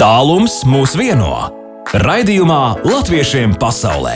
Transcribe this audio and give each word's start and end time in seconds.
Tālums 0.00 0.62
mūs 0.64 0.94
vieno. 0.96 1.28
Raidījumā 2.00 2.86
Latviešiem 2.88 3.52
pasaulē. 3.60 4.14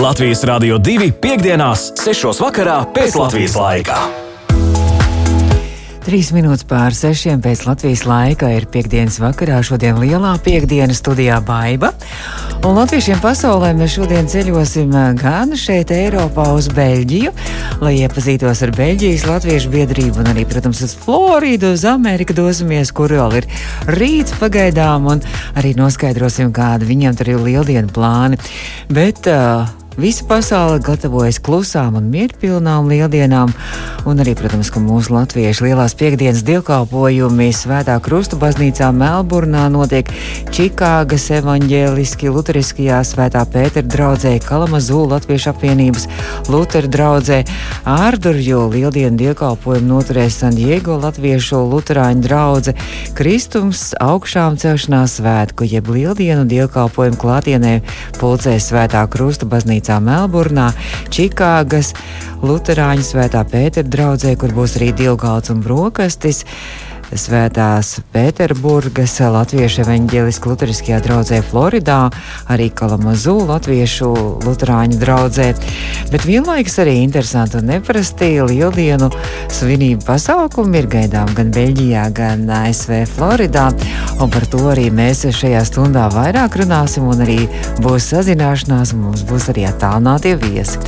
Latvijas 0.00 0.40
Rādio 0.48 0.78
2.5.6. 0.80 2.30
vakarā 2.40 2.78
pēc 2.96 3.18
Latvijas 3.20 3.52
laika. 3.60 3.98
Trīs 6.08 6.30
minūtes 6.32 6.64
pār 6.70 6.96
sešiem 6.96 7.44
pēc 7.44 7.66
Latvijas 7.68 8.06
laika 8.08 8.48
ir 8.56 8.64
piekdienas 8.64 9.20
vakarā. 9.20 9.60
Šodien 9.60 10.00
lielā 10.00 10.38
piekdienas 10.40 11.04
studijā 11.04 11.36
Baiva. 11.44 11.92
Un 12.64 12.78
latviešiem 12.78 13.18
pasaulē 13.20 13.74
mēs 13.76 13.92
šodien 13.98 14.24
ceļosim 14.24 14.94
gan 15.20 15.50
šeit, 15.58 15.90
Eiropā, 15.92 16.46
uz 16.56 16.70
Beļģiju, 16.72 17.32
lai 17.84 17.92
iepazītos 17.98 18.62
ar 18.64 18.72
Beļģijas 18.72 19.26
latviešu 19.28 19.68
biedrību, 19.74 20.22
un 20.22 20.30
arī, 20.32 20.46
protams, 20.48 20.80
uz 20.86 20.94
Floridu, 20.96 21.74
uz 21.76 21.84
Ameriku 21.84 22.32
dosimies, 22.32 22.88
kur 22.96 23.12
vēl 23.12 23.36
ir 23.42 23.50
rīts 23.92 24.32
pagaidām, 24.40 25.10
un 25.12 25.20
arī 25.60 25.74
noskaidrosim, 25.76 26.56
kāda 26.56 26.88
viņiem 26.88 27.20
tur 27.20 27.34
ir 27.34 27.44
lieldienu 27.44 27.92
plāni. 27.92 28.40
Bet, 28.88 29.28
uh, 29.28 29.68
Visa 29.94 30.24
pasaule 30.26 30.80
gatavojas 30.82 31.36
klusām 31.38 31.94
un 31.94 32.08
mierpilnām 32.10 32.88
lieldienām, 32.90 33.52
un 34.10 34.18
arī, 34.18 34.32
protams, 34.34 34.66
ka 34.74 34.80
mūsu 34.82 35.12
latviešu 35.14 35.68
lielās 35.68 35.94
piekdienas 35.94 36.42
dievkalpojumi 36.48 37.46
Svētā 37.54 37.94
Krusta 38.02 38.34
baznīcā 38.40 38.88
Melburnā 38.90 39.68
notiek. 39.70 40.10
Čikāgas 40.50 41.28
evaņģēliski 41.38 42.32
luteriskajā 42.34 42.98
Svētā 43.06 43.44
Pētera 43.46 43.86
draudzē 43.86 44.32
Kalamazū 44.42 45.04
Latviešu 45.12 45.52
apvienības 45.52 46.08
Lutera 46.50 46.90
draudzē. 46.90 47.44
Ārdurju 47.86 48.64
lieldienu 48.74 49.14
dievkalpojumu 49.22 49.92
noturēs 49.92 50.40
San 50.42 50.58
Diego 50.58 50.98
Latviešu 51.04 51.62
luterāņu 51.70 52.26
draudze 52.26 52.74
Kristums 53.14 53.92
augšām 54.02 54.58
celšanās 54.58 55.20
svētku, 55.20 55.70
jeb 55.70 55.86
lieldienu 55.94 56.48
dievkalpojumu 56.50 57.22
klātienē 57.22 57.78
pulcēs 58.18 58.72
Svētā 58.72 59.06
Krusta 59.06 59.46
baznīcā 59.46 59.83
baznīcā 59.84 60.00
Melburnā, 60.00 60.72
Čikāgas, 61.12 61.92
Lutāņu 62.42 63.04
svētā 63.04 63.44
Pētera 63.44 63.88
draudzē, 63.88 64.36
kur 64.36 64.52
būs 64.52 64.76
arī 64.76 64.92
divgalds 64.92 65.50
un 65.50 65.60
brokastis. 65.60 66.44
Svētās 67.14 68.00
Pēterburgas 68.10 69.12
Latviešu 69.22 69.84
evaņģēliskā 69.84 70.50
luteriskajā 70.50 70.96
draudzē 71.04 71.36
Floridā, 71.46 72.08
arī 72.50 72.66
Kalamazū 72.74 73.36
Latviešu 73.46 74.08
luterāņu 74.42 74.98
draudzē. 74.98 75.46
Bet 76.10 76.26
vienlaikus 76.26 76.80
arī 76.82 76.96
interesanti 77.04 77.60
un 77.60 77.70
neparasti 77.70 78.32
lieldienu 78.42 79.12
svinību 79.54 80.02
pasākumi 80.08 80.80
ir 80.80 80.88
gaidām 80.90 81.30
gan 81.38 81.52
Beļģijā, 81.54 82.08
gan 82.18 82.42
ASV 82.50 83.04
Floridā. 83.12 83.68
Un 84.18 84.34
par 84.34 84.48
to 84.50 84.64
arī 84.72 84.88
mēs 84.94 85.22
šajā 85.38 85.62
stundā 85.70 86.08
vairāk 86.10 86.58
runāsim 86.64 87.06
un 87.06 87.22
arī 87.22 87.44
būs 87.84 88.10
sazināšanās 88.10 88.90
un 88.96 89.06
mums 89.06 89.22
būs 89.30 89.48
arī 89.54 89.68
attālinātie 89.70 90.34
viesi. 90.42 90.82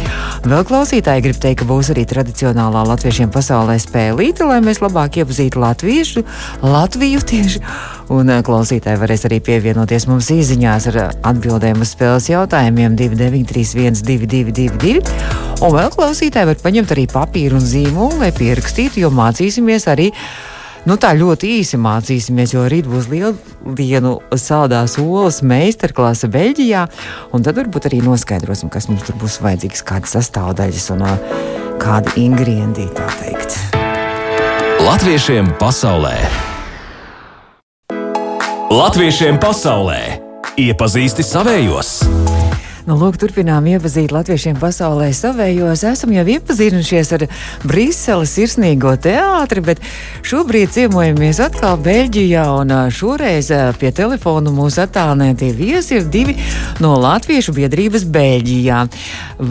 Vēl 0.47 0.66
klausītāji 0.66 1.28
grib 1.28 1.38
teikt, 1.42 1.62
ka 1.62 1.70
būs 1.70 1.94
arī 1.94 2.02
tradicionālā 2.06 2.82
latviešiem 2.91 3.30
pasaulē 3.34 3.78
spēlīte, 3.82 4.47
lai 4.47 4.58
mēs 4.66 4.82
labāk 4.82 5.22
iepazītu 5.22 5.62
latviešu 5.62 6.16
tieši 6.17 6.67
Latviju 6.67 7.20
tieši. 7.20 7.61
Un 8.14 8.31
eh, 8.31 8.42
klausītāji 8.47 9.00
varēs 9.00 9.27
arī 9.27 9.41
pievienoties 9.45 10.06
mums 10.06 10.31
īsiņās 10.31 10.89
ar 10.92 10.98
eh, 11.03 11.14
atbildēm 11.27 11.81
uz 11.83 11.92
spēles 11.95 12.28
jautājumiem 12.31 12.97
2931, 12.97 14.03
222. 14.06 15.00
Un 15.62 15.72
vēl 15.75 15.91
klausītāji 15.94 16.53
var 16.53 16.61
paņemt 16.62 16.92
arī 16.94 17.06
papīru 17.11 17.59
un 17.59 17.64
zīmolu, 17.64 18.20
lai 18.22 18.33
pierakstītu, 18.37 19.03
jo 19.03 19.11
mācīsimies 19.14 19.89
arī. 19.91 20.12
Nu, 20.87 20.94
tā 21.03 21.11
ļoti 21.19 21.48
īsi 21.56 21.81
mācīsimies, 21.83 22.53
jo 22.55 22.62
rīt 22.70 22.87
būs 22.87 23.09
liela 23.11 23.33
dienu 23.75 24.20
saldās 24.39 24.94
olas 25.03 25.41
meistarklase 25.42 26.31
Beļģijā. 26.31 26.84
Tad 27.34 27.59
varbūt 27.59 27.89
arī 27.91 28.05
noskaidrosim, 28.06 28.70
kas 28.70 28.87
mums 28.87 29.03
tur 29.09 29.19
būs 29.19 29.41
vajadzīgs, 29.42 29.83
kādas 29.89 30.14
sastāvdaļas 30.14 30.87
un 30.94 31.03
uh, 31.09 31.43
kādi 31.82 32.22
ingredienti 32.28 32.87
tā 32.94 33.10
teikt. 33.19 33.75
Latviešiem 34.86 35.48
pasaulē! 35.58 36.14
Latviešiem 38.70 39.34
pasaulē! 39.42 39.98
Iepazīsti 40.62 41.24
savējos! 41.26 41.88
Nu, 42.86 42.94
lūk, 42.94 43.19
turpinām 43.19 43.66
iepazīt 43.66 44.14
latviešiem 44.14 44.60
pasaulē 44.62 45.08
savējos. 45.10 45.82
Esam 45.91 46.12
jau 46.14 46.22
iepazinušies 46.36 47.10
ar 47.19 47.25
Briseles 47.66 48.36
sirsnīgo 48.38 48.92
teātri, 49.02 49.64
bet 49.72 49.82
šobrīd 50.22 50.70
ciemojamies 50.76 51.42
atkal 51.42 51.82
Beļģijā. 51.82 52.46
Un 52.62 52.76
šoreiz 52.94 53.50
pie 53.82 53.91
telefona 53.91 54.54
mūsu 54.54 54.84
attālinātie 54.84 55.50
viesi 55.50 55.98
ir 55.98 56.06
divi 56.14 56.38
no 56.78 56.94
Latviešu 57.02 57.58
biedrības 57.58 58.06
Beļģijā. 58.06 58.86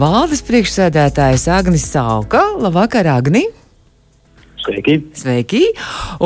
Valdes 0.00 0.40
priekšsēdētājs 0.48 1.46
Agnis 1.60 1.90
Sauka. 1.92 2.40
Labvakar, 2.56 3.12
Agni! 3.18 3.44
Sveiki! 4.66 4.94
Sveiki! 5.14 5.60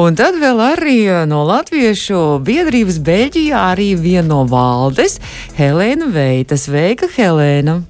Un 0.01 0.15
tad 0.17 0.39
vēl 0.41 0.61
arī 0.65 0.97
eh, 1.05 1.25
no 1.29 1.43
Latviešu 1.45 2.39
biedrības 2.41 2.97
Beļģijā 3.05 3.61
arī 3.75 3.91
viena 4.01 4.31
no 4.31 4.39
valdes- 4.49 5.19
Helēna 5.59 6.09
Veita. 6.15 6.57
Sveika, 6.57 7.05
Helēna! 7.13 7.83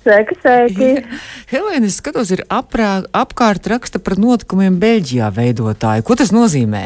Sveiki, 0.00 0.38
sveiki! 0.40 0.90
Helēna, 1.52 1.90
es 1.90 2.00
skatos, 2.00 2.32
ir 2.32 2.46
aprā, 2.48 3.02
apkārt 3.12 3.68
raksta 3.68 4.00
par 4.00 4.16
notikumiem 4.16 4.80
Beļģijā 4.80 5.28
veidotāji. 5.36 6.06
Ko 6.08 6.16
tas 6.16 6.32
nozīmē? 6.32 6.84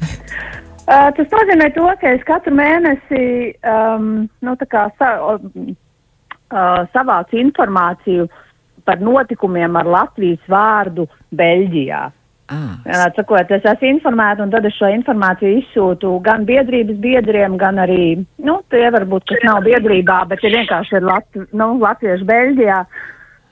uh, 0.00 1.08
tas 1.12 1.28
nozīmē 1.36 1.68
to, 1.76 1.84
ka 2.00 2.16
es 2.16 2.24
katru 2.24 2.56
mēnesi 2.56 3.24
um, 3.60 4.12
nu, 4.40 4.60
kā, 4.72 4.88
sa, 4.96 5.18
uh, 5.36 6.86
savācu 6.96 7.44
informāciju 7.44 8.24
uh, 8.24 8.46
par 8.84 9.02
notikumiem 9.02 9.76
ar 9.80 9.88
Latvijas 9.98 10.48
vārdu 10.50 11.08
Beļģijā. 11.36 12.06
Ah. 12.50 12.80
Sakot, 13.14 13.52
es 13.54 13.62
esmu 13.62 13.92
informēta, 13.92 14.42
un 14.42 14.50
tad 14.50 14.64
es 14.66 14.74
šo 14.74 14.88
informāciju 14.90 15.60
izsūtu 15.60 16.16
gan 16.24 16.42
biedrības 16.48 16.96
biedriem, 16.98 17.54
gan 17.60 17.78
arī, 17.78 18.24
nu, 18.42 18.56
tie 18.74 18.88
varbūt, 18.90 19.28
kas 19.30 19.44
nav 19.46 19.60
biedrībā, 19.68 20.24
bet 20.32 20.42
ir 20.42 20.56
vienkārši 20.56 20.98
ir 20.98 21.06
Lat, 21.06 21.28
nu, 21.54 21.68
latvieši 21.78 22.26
Beļģijā, 22.26 22.80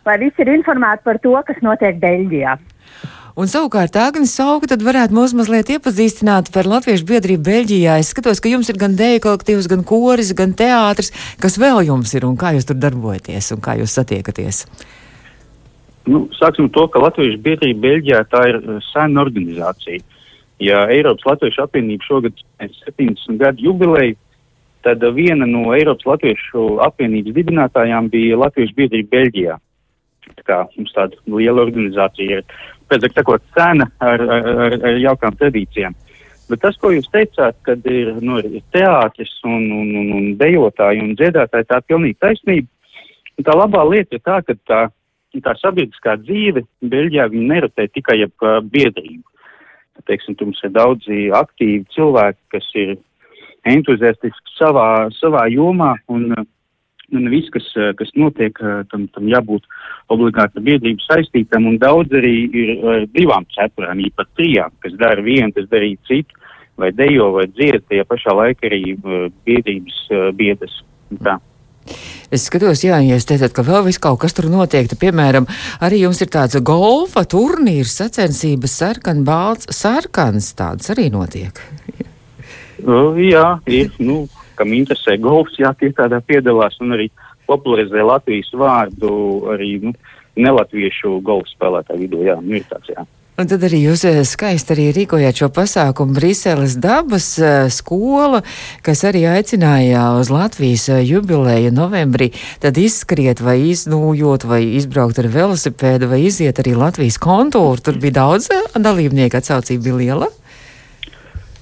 lai 0.08 0.18
visi 0.24 0.42
ir 0.42 0.50
informēti 0.56 1.06
par 1.06 1.22
to, 1.22 1.36
kas 1.46 1.62
notiek 1.62 2.02
Beļģijā. 2.02 2.58
Un 3.38 3.46
savukārt 3.46 3.94
Agnes 4.02 4.34
Sauka 4.34 4.66
tad 4.72 4.82
varētu 4.82 5.14
mūs 5.14 5.36
mazliet 5.38 5.70
iepazīstināt 5.76 6.50
par 6.50 6.66
Latviešu 6.66 7.06
biedrību 7.06 7.46
Beļģijā. 7.46 8.00
Es 8.02 8.10
skatos, 8.10 8.42
ka 8.42 8.50
jums 8.50 8.66
ir 8.66 8.82
gan 8.82 8.98
dēļa 8.98 9.22
kolektīvs, 9.28 9.70
gan 9.70 9.86
koris, 9.86 10.34
gan 10.34 10.58
teātris. 10.58 11.14
Kas 11.38 11.54
vēl 11.62 11.84
jums 11.86 12.18
ir 12.18 12.26
un 12.26 12.34
kā 12.40 12.56
jūs 12.58 12.66
tur 12.66 12.82
darbojaties 12.82 13.54
un 13.54 13.62
kā 13.62 13.78
jūs 13.78 13.94
satiekaties? 13.94 14.64
Uh, 14.66 14.97
Nu, 16.08 16.22
sāksim 16.38 16.70
to, 16.72 16.86
ka 16.88 17.02
Latvijas 17.02 17.36
biedrība 17.44 17.82
Beļģijā 17.84 18.22
tā 18.32 18.44
ir 18.48 18.58
uh, 18.62 18.78
sena 18.92 19.20
organizācija. 19.26 20.00
Ja 20.62 20.86
Eiropas 20.91 21.26
Latviešu 21.28 21.62
apvienība 21.66 22.06
šogad 22.08 22.41
70 22.62 23.36
gadu 23.42 23.69
jubileju, 23.69 24.16
tad 24.86 25.04
uh, 25.04 25.12
viena 25.14 25.46
no 25.48 25.66
Eiropas 25.76 26.08
Latviešu 26.08 26.78
apvienības 26.86 27.36
dibinātājām 27.36 28.10
bija 28.14 28.41
Latvijas 28.41 28.72
biedrība 28.78 29.12
Beļģijā. 29.16 29.60
Tā 30.38 30.48
kā 30.48 30.58
mums 30.78 30.96
tāda 30.96 31.20
liela 31.34 31.64
organizācija 31.66 32.40
ir, 32.40 32.58
pēc 32.88 33.08
sakot, 33.12 33.44
sena 33.56 33.88
ar, 34.00 34.22
ar, 34.22 34.52
ar, 34.78 35.00
jaukām 35.02 35.36
tradīcijām. 35.40 35.96
Bet 36.48 36.62
tas, 36.64 36.76
ko 36.80 36.94
jūs 36.94 37.08
teicāt, 37.12 37.58
kad 37.69 37.84
ir, 37.84 38.14
nu, 38.25 38.40
teātris 38.72 39.34
un, 39.44 39.66
un, 39.82 39.88
un, 40.00 40.12
un 40.16 40.28
dejotāji 40.40 41.04
un 41.04 41.16
dziedātāji, 41.19 41.69
tā 41.69 41.82
ir 41.82 41.88
pilnīgi 41.92 42.20
taisnība. 42.25 42.70
Un 43.38 43.46
tā 43.46 43.56
labā 43.56 43.84
lieta 43.84 44.16
ir 44.16 44.22
tā, 44.25 44.38
ka 44.46 44.56
tā 44.69 44.86
tā 45.44 45.54
sabiedriskā 45.60 46.16
dzīve 46.22 46.64
Beļģijā 46.82 47.28
nerotē 47.34 47.88
tikai 47.92 48.22
ap 48.26 48.46
uh, 48.46 48.58
biedrību. 48.64 49.24
Teiksim, 50.06 50.36
mums 50.40 50.60
ir 50.62 50.70
daudzi 50.72 51.26
aktīvi 51.34 51.82
cilvēki, 51.94 52.40
kas 52.54 52.68
ir 52.78 52.94
entuziastiski 53.69 54.54
savā, 54.54 55.08
savā 55.19 55.48
jomā, 55.50 55.90
un, 56.14 56.30
un 57.12 57.30
viss, 57.32 57.50
kas, 57.52 57.66
kas 57.98 58.12
notiek, 58.16 58.58
tam, 58.92 59.08
tam 59.14 59.28
jābūt 59.28 59.66
obligāti 60.14 60.62
biedrību 60.64 61.04
saistītam, 61.04 61.66
un 61.69 61.81
daudz 61.82 62.14
arī 62.14 62.34
ir 62.46 62.72
ar 62.94 63.08
divām 63.14 63.48
cepurām, 63.56 64.04
īpat 64.06 64.31
trijām, 64.38 64.74
kas 64.84 64.96
dara 65.02 65.24
vienu, 65.24 65.50
kas 65.56 65.69
darīja 65.72 66.00
citu, 66.08 66.38
vai 66.78 66.92
dejo, 66.94 67.32
vai 67.34 67.48
dzied, 67.50 67.82
tie 67.90 68.04
pašā 68.06 68.36
laikā 68.38 68.70
arī 68.70 68.94
biedrības 69.48 70.00
biedras. 70.38 70.81
Tā. 71.24 71.38
Es 72.29 72.44
skatos, 72.44 72.82
jā, 72.85 72.99
ja 73.00 73.17
jūs 73.17 73.25
teicat, 73.29 73.55
ka 73.56 73.64
vēl 73.64 73.88
kaut 74.05 74.19
kas 74.20 74.37
tur 74.37 74.50
notiek, 74.52 74.88
tad, 74.90 74.99
piemēram, 75.00 75.46
arī 75.81 76.02
jums 76.02 76.20
ir 76.20 76.29
tāds 76.29 76.58
golfa 76.61 77.25
turnīrs, 77.25 77.94
sacensības 78.02 78.75
sarkan, 78.82 79.23
balts, 79.25 79.70
sarkans, 79.73 80.50
tāds 80.58 80.93
arī 80.93 81.08
notiek. 81.14 81.56
uh, 82.85 83.17
jā, 83.17 83.46
ir, 83.67 83.94
nu, 83.99 84.26
kam 84.61 84.75
interesē 84.76 85.17
golfs, 85.17 85.56
jā, 85.56 85.73
tie 85.81 85.88
tādā 85.96 86.20
piedalās 86.20 86.76
un 86.85 86.99
arī 86.99 87.08
popularizē 87.49 88.05
Latvijas 88.05 88.52
vārdu 88.52 89.12
arī, 89.55 89.79
nu, 89.88 89.94
nelatviešu 90.38 91.23
golfa 91.25 91.49
spēlētāju 91.55 92.05
vidū, 92.05 92.26
jā, 92.29 92.37
nu 92.44 92.61
ir 92.61 92.69
tāds, 92.69 92.93
jā. 92.93 93.08
Un 93.38 93.46
tad 93.46 93.62
arī 93.62 93.79
jūs 93.85 94.00
eh, 94.08 94.17
skaisti 94.26 94.73
arī 94.75 94.85
rīkojāt 94.96 95.38
šo 95.38 95.46
pasākumu 95.55 96.17
Briseles 96.17 96.73
dabas 96.82 97.29
uh, 97.38 97.69
skola, 97.70 98.40
kas 98.82 99.05
arī 99.06 99.23
aicināja 99.31 100.08
uz 100.19 100.32
Latvijas 100.35 100.88
uh, 100.90 100.99
jubileju 100.99 101.70
novembrī, 101.70 102.32
tad 102.58 102.81
izskriet 102.82 103.38
vai 103.38 103.61
iznūjot 103.69 104.49
vai 104.50 104.64
izbraukt 104.81 105.23
ar 105.23 105.31
velosipēdu 105.37 106.11
vai 106.11 106.25
iziet 106.26 106.58
arī 106.58 106.75
Latvijas 106.81 107.20
kontūru. 107.23 107.79
Tur 107.79 108.02
bija 108.02 108.25
daudz 108.25 108.50
dalībnieku, 108.75 109.38
atsaucība 109.38 109.87
bija 109.87 110.02
liela. 110.02 110.32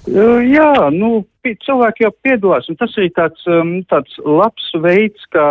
Jā, 0.06 0.86
nu, 0.94 1.24
cilvēki 1.42 2.04
jau 2.04 2.12
piedalās, 2.22 2.68
un 2.70 2.78
tas 2.78 2.92
ir 3.00 3.10
tāds, 3.16 3.42
um, 3.50 3.80
tāds 3.90 4.14
labs 4.22 4.68
veids, 4.78 5.24
kā, 5.34 5.46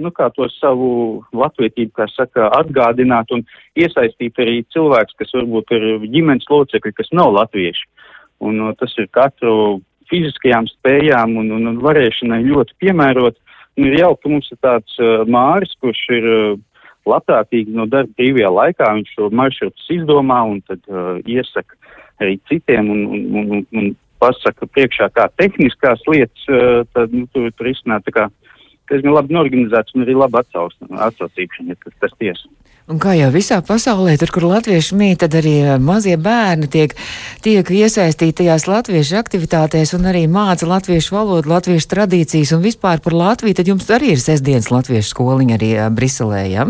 nu, 0.00 0.12
kā 0.16 0.30
to 0.36 0.48
savu 0.54 0.88
latvietību, 1.36 1.92
kā 1.98 2.06
saka, 2.08 2.48
atgādināt 2.56 3.32
un 3.36 3.44
iesaistīt 3.76 4.40
arī 4.40 4.62
cilvēks, 4.72 5.18
kas 5.20 5.36
varbūt 5.36 5.74
ir 5.76 5.86
ģimenes 6.06 6.48
locekļi, 6.48 6.94
kas 6.96 7.12
nav 7.12 7.34
latvieši. 7.36 7.86
Un 8.40 8.60
uh, 8.64 8.72
tas 8.80 8.96
ir 8.96 9.10
katru 9.12 9.82
fiziskajām 10.10 10.66
spējām 10.72 11.36
un, 11.36 11.52
un, 11.58 11.68
un 11.74 11.78
varēšanai 11.84 12.40
ļoti 12.48 12.80
piemērot. 12.80 13.36
Un 13.78 13.86
ir 13.86 14.00
jauki, 14.00 14.24
ka 14.24 14.32
mums 14.32 14.48
ir 14.50 14.60
tāds 14.64 14.96
uh, 14.96 15.28
māris, 15.28 15.76
kurš 15.84 16.00
ir 16.16 16.30
uh, 16.30 16.56
labprātīgi 17.08 17.76
no 17.76 17.84
darba 17.88 18.16
brīvajā 18.16 18.48
laikā, 18.56 18.94
viņš 18.96 19.12
šo 19.16 19.28
maršrutus 19.36 19.92
izdomā 19.92 20.40
un 20.48 20.64
tad 20.64 20.80
uh, 20.88 21.20
iesaka 21.28 21.76
arī 22.24 22.38
citiem 22.50 22.90
un, 22.92 23.04
un, 23.06 23.26
un, 23.40 23.66
un 23.76 23.90
pasaka 24.20 24.68
priekšā 24.74 25.10
kā 25.16 25.28
tehniskās 25.40 26.02
lietas, 26.10 26.46
tad 26.94 27.14
nu, 27.16 27.26
tur, 27.34 27.48
tur 27.56 27.70
izsnāk 27.70 28.04
tā 28.08 28.16
kā 28.16 28.28
diezgan 28.90 29.14
labi 29.14 29.36
norganizēts 29.36 29.94
un 29.94 30.04
arī 30.04 30.16
labi 30.18 30.40
atsaucīšana, 30.42 31.72
ja 31.72 31.78
tas, 31.84 31.94
tas 32.02 32.16
tiesa. 32.18 32.50
Un 32.90 32.98
kā 32.98 33.12
jau 33.14 33.28
visā 33.30 33.60
pasaulē, 33.62 34.16
tur, 34.18 34.32
kur 34.34 34.48
latvieši 34.50 34.96
mīt, 34.98 35.20
tad 35.22 35.36
arī 35.38 35.52
mazie 35.78 36.16
bērni 36.18 36.66
tiek, 36.72 36.96
tiek 37.44 37.68
iesaistīti 37.70 38.40
tajās 38.40 38.66
latviešu 38.66 39.14
aktivitātēs 39.20 39.94
un 39.94 40.08
arī 40.10 40.24
māca 40.26 40.66
latviešu 40.66 41.14
valodu, 41.14 41.52
latviešu 41.52 41.86
tradīcijas 41.92 42.50
un 42.56 42.64
vispār 42.66 42.98
par 43.04 43.14
Latviju. 43.14 43.60
Tad 43.60 43.70
jums 43.70 43.86
arī 43.94 44.16
ir 44.16 44.22
sestdienas 44.22 44.72
latviešu 44.74 45.14
skoliņa 45.14 45.60
arī 45.60 45.70
Briselē, 45.94 46.42
ja? 46.50 46.66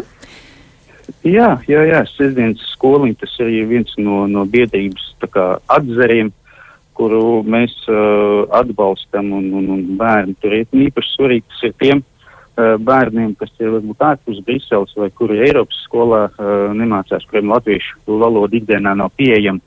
Jā, 1.27 1.55
jā, 1.69 1.83
jā, 1.89 2.03
sestdienas 2.15 2.63
skoliņa, 2.75 3.19
tas 3.23 3.33
arī 3.45 3.65
viens 3.69 3.93
no, 4.01 4.25
no 4.31 4.45
biedrības 4.49 5.11
kā, 5.31 5.47
atzariem, 5.71 6.31
kuru 6.97 7.41
mēs 7.49 7.73
uh, 7.89 8.47
atbalstam, 8.61 9.33
un, 9.37 9.51
un, 9.57 9.69
un 9.77 9.85
bērni 10.01 10.37
tur 10.41 10.57
ir 10.57 10.67
īpaši 10.89 11.15
svarīgi. 11.15 11.47
Tas 11.53 11.67
ir 11.69 11.77
tiem 11.81 12.03
uh, 12.03 12.77
bērniem, 12.77 13.35
kas 13.41 13.53
ir 13.63 13.73
varbūt 13.77 14.07
ārpus 14.11 14.43
Briseles 14.47 14.97
vai 14.99 15.11
kuri 15.17 15.41
Eiropas 15.47 15.81
skolā 15.87 16.27
uh, 16.29 16.71
nemācās, 16.77 17.25
kuriem 17.31 17.53
latviešu 17.55 18.19
valoda 18.21 18.59
ikdienā 18.59 18.97
nav 19.01 19.15
pieejama. 19.17 19.63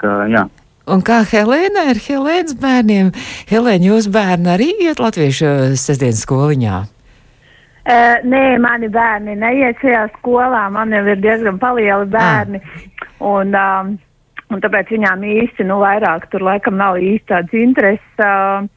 Kā, 0.00 0.14
jā. 0.32 0.46
Un 0.90 1.04
kā 1.06 1.20
Helēna 1.28 1.90
ar 1.92 2.00
Helēnas 2.02 2.56
bērniem? 2.58 3.12
Helēna, 3.50 3.92
jūs 3.92 4.08
bērni 4.10 4.50
arī 4.54 4.72
iet 4.88 5.02
latviešu 5.02 5.76
sestdienas 5.78 6.24
skoliņā? 6.24 6.80
Uh, 7.80 8.18
nē, 8.28 8.58
mani 8.60 8.90
bērni 8.92 9.38
neiet 9.40 9.80
šajā 9.80 10.04
skolā. 10.18 10.66
Man 10.72 10.92
jau 10.92 11.04
ir 11.08 11.20
diezgan 11.22 11.60
palieli 11.62 12.08
bērni. 12.12 12.60
Ah. 12.60 13.06
Un, 13.30 13.54
um, 13.56 13.94
un 14.52 14.60
tāpēc 14.60 14.92
viņām 14.92 15.24
īsti, 15.24 15.64
nu, 15.68 15.78
vairāk 15.80 16.28
tur 16.32 16.44
laikam 16.44 16.76
nav 16.80 17.00
īsti 17.00 17.30
tādas 17.32 17.56
intereses. 17.56 18.12
Uh, 18.20 18.68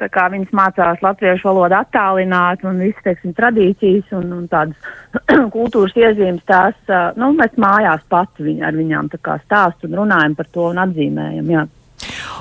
tā 0.00 0.08
kā 0.12 0.26
viņas 0.32 0.52
mācās 0.56 1.02
latviešu 1.02 1.48
valodu 1.48 1.78
attālināt 1.78 2.64
un 2.68 2.82
visu, 2.84 3.00
teiksim, 3.04 3.32
tradīcijas 3.36 4.12
un, 4.18 4.28
un 4.36 4.44
tādas 4.52 4.76
kultūras 5.56 5.96
iezīmes 5.96 6.44
tās, 6.48 6.76
uh, 6.90 7.10
nu, 7.18 7.32
mēs 7.38 7.56
mājās 7.60 8.04
pati 8.12 8.46
viņ, 8.46 8.62
ar 8.68 8.76
viņām 8.76 9.10
tā 9.14 9.20
kā 9.24 9.38
stāst 9.44 9.86
un 9.88 9.96
runājam 10.02 10.36
par 10.38 10.52
to 10.52 10.68
un 10.70 10.82
atzīmējam, 10.84 11.50
jā. 11.54 11.66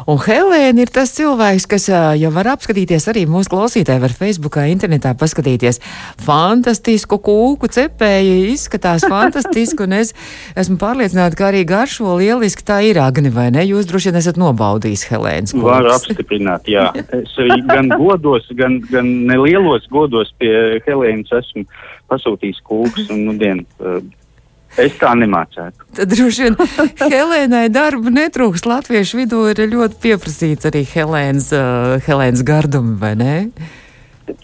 Un 0.10 0.20
Helēna 0.22 0.84
ir 0.84 0.92
tas 0.94 1.14
cilvēks, 1.16 1.66
kas 1.70 1.88
jau 1.90 2.32
var 2.36 2.52
apskatīties 2.54 3.08
arī 3.12 3.26
mūsu 3.30 3.52
klausītāji, 3.54 4.02
var 4.04 4.14
Facebookā, 4.16 4.66
internetā 4.72 5.16
paskatīties. 5.18 5.82
Fantastisku 6.26 7.20
kūku 7.26 7.70
cepēju, 7.74 8.36
izskatās 8.54 9.06
fantastiski, 9.10 9.86
un 9.86 9.98
es 10.02 10.14
esmu 10.58 10.78
pārliecināta, 10.82 11.38
ka 11.40 11.50
arī 11.52 11.64
garšo 11.70 12.18
lieliski 12.20 12.66
tā 12.68 12.82
ir 12.86 13.00
agni, 13.02 13.32
vai 13.34 13.48
ne? 13.56 13.66
Jūs 13.66 13.90
droši 13.90 14.12
vien 14.12 14.22
esat 14.22 14.40
nobaudījis 14.42 15.08
Helēnas 15.10 15.56
kūku. 15.56 15.66
Varu 15.70 15.94
apstiprināt, 15.96 16.70
jā. 16.70 16.92
Es 17.16 17.34
gan 17.70 17.90
godos, 17.96 18.46
gan, 18.58 18.78
gan 18.92 19.10
nelielos 19.30 19.88
godos 19.94 20.34
pie 20.42 20.82
Helēnas 20.86 21.34
esmu 21.42 21.66
pasūtījis 22.12 22.62
kūkus, 22.66 23.10
un, 23.10 23.26
nu, 23.26 23.34
dien, 23.42 23.66
Es 24.82 24.96
tā 25.00 25.14
nemācētu. 25.16 25.86
Tad 25.96 26.12
droši 26.12 26.48
vien 26.48 26.58
Helēnai 27.14 27.68
darba 27.74 28.12
netrūks. 28.12 28.66
Latviešu 28.68 29.22
vidū 29.22 29.46
ir 29.52 29.62
ļoti 29.72 30.00
pieprasīts 30.04 30.68
arī 30.68 30.84
Helēnas, 30.90 31.52
uh, 31.56 31.96
Helēnas 32.06 32.44
gardumi, 32.48 32.98
vai 33.00 33.14
ne? 33.20 33.36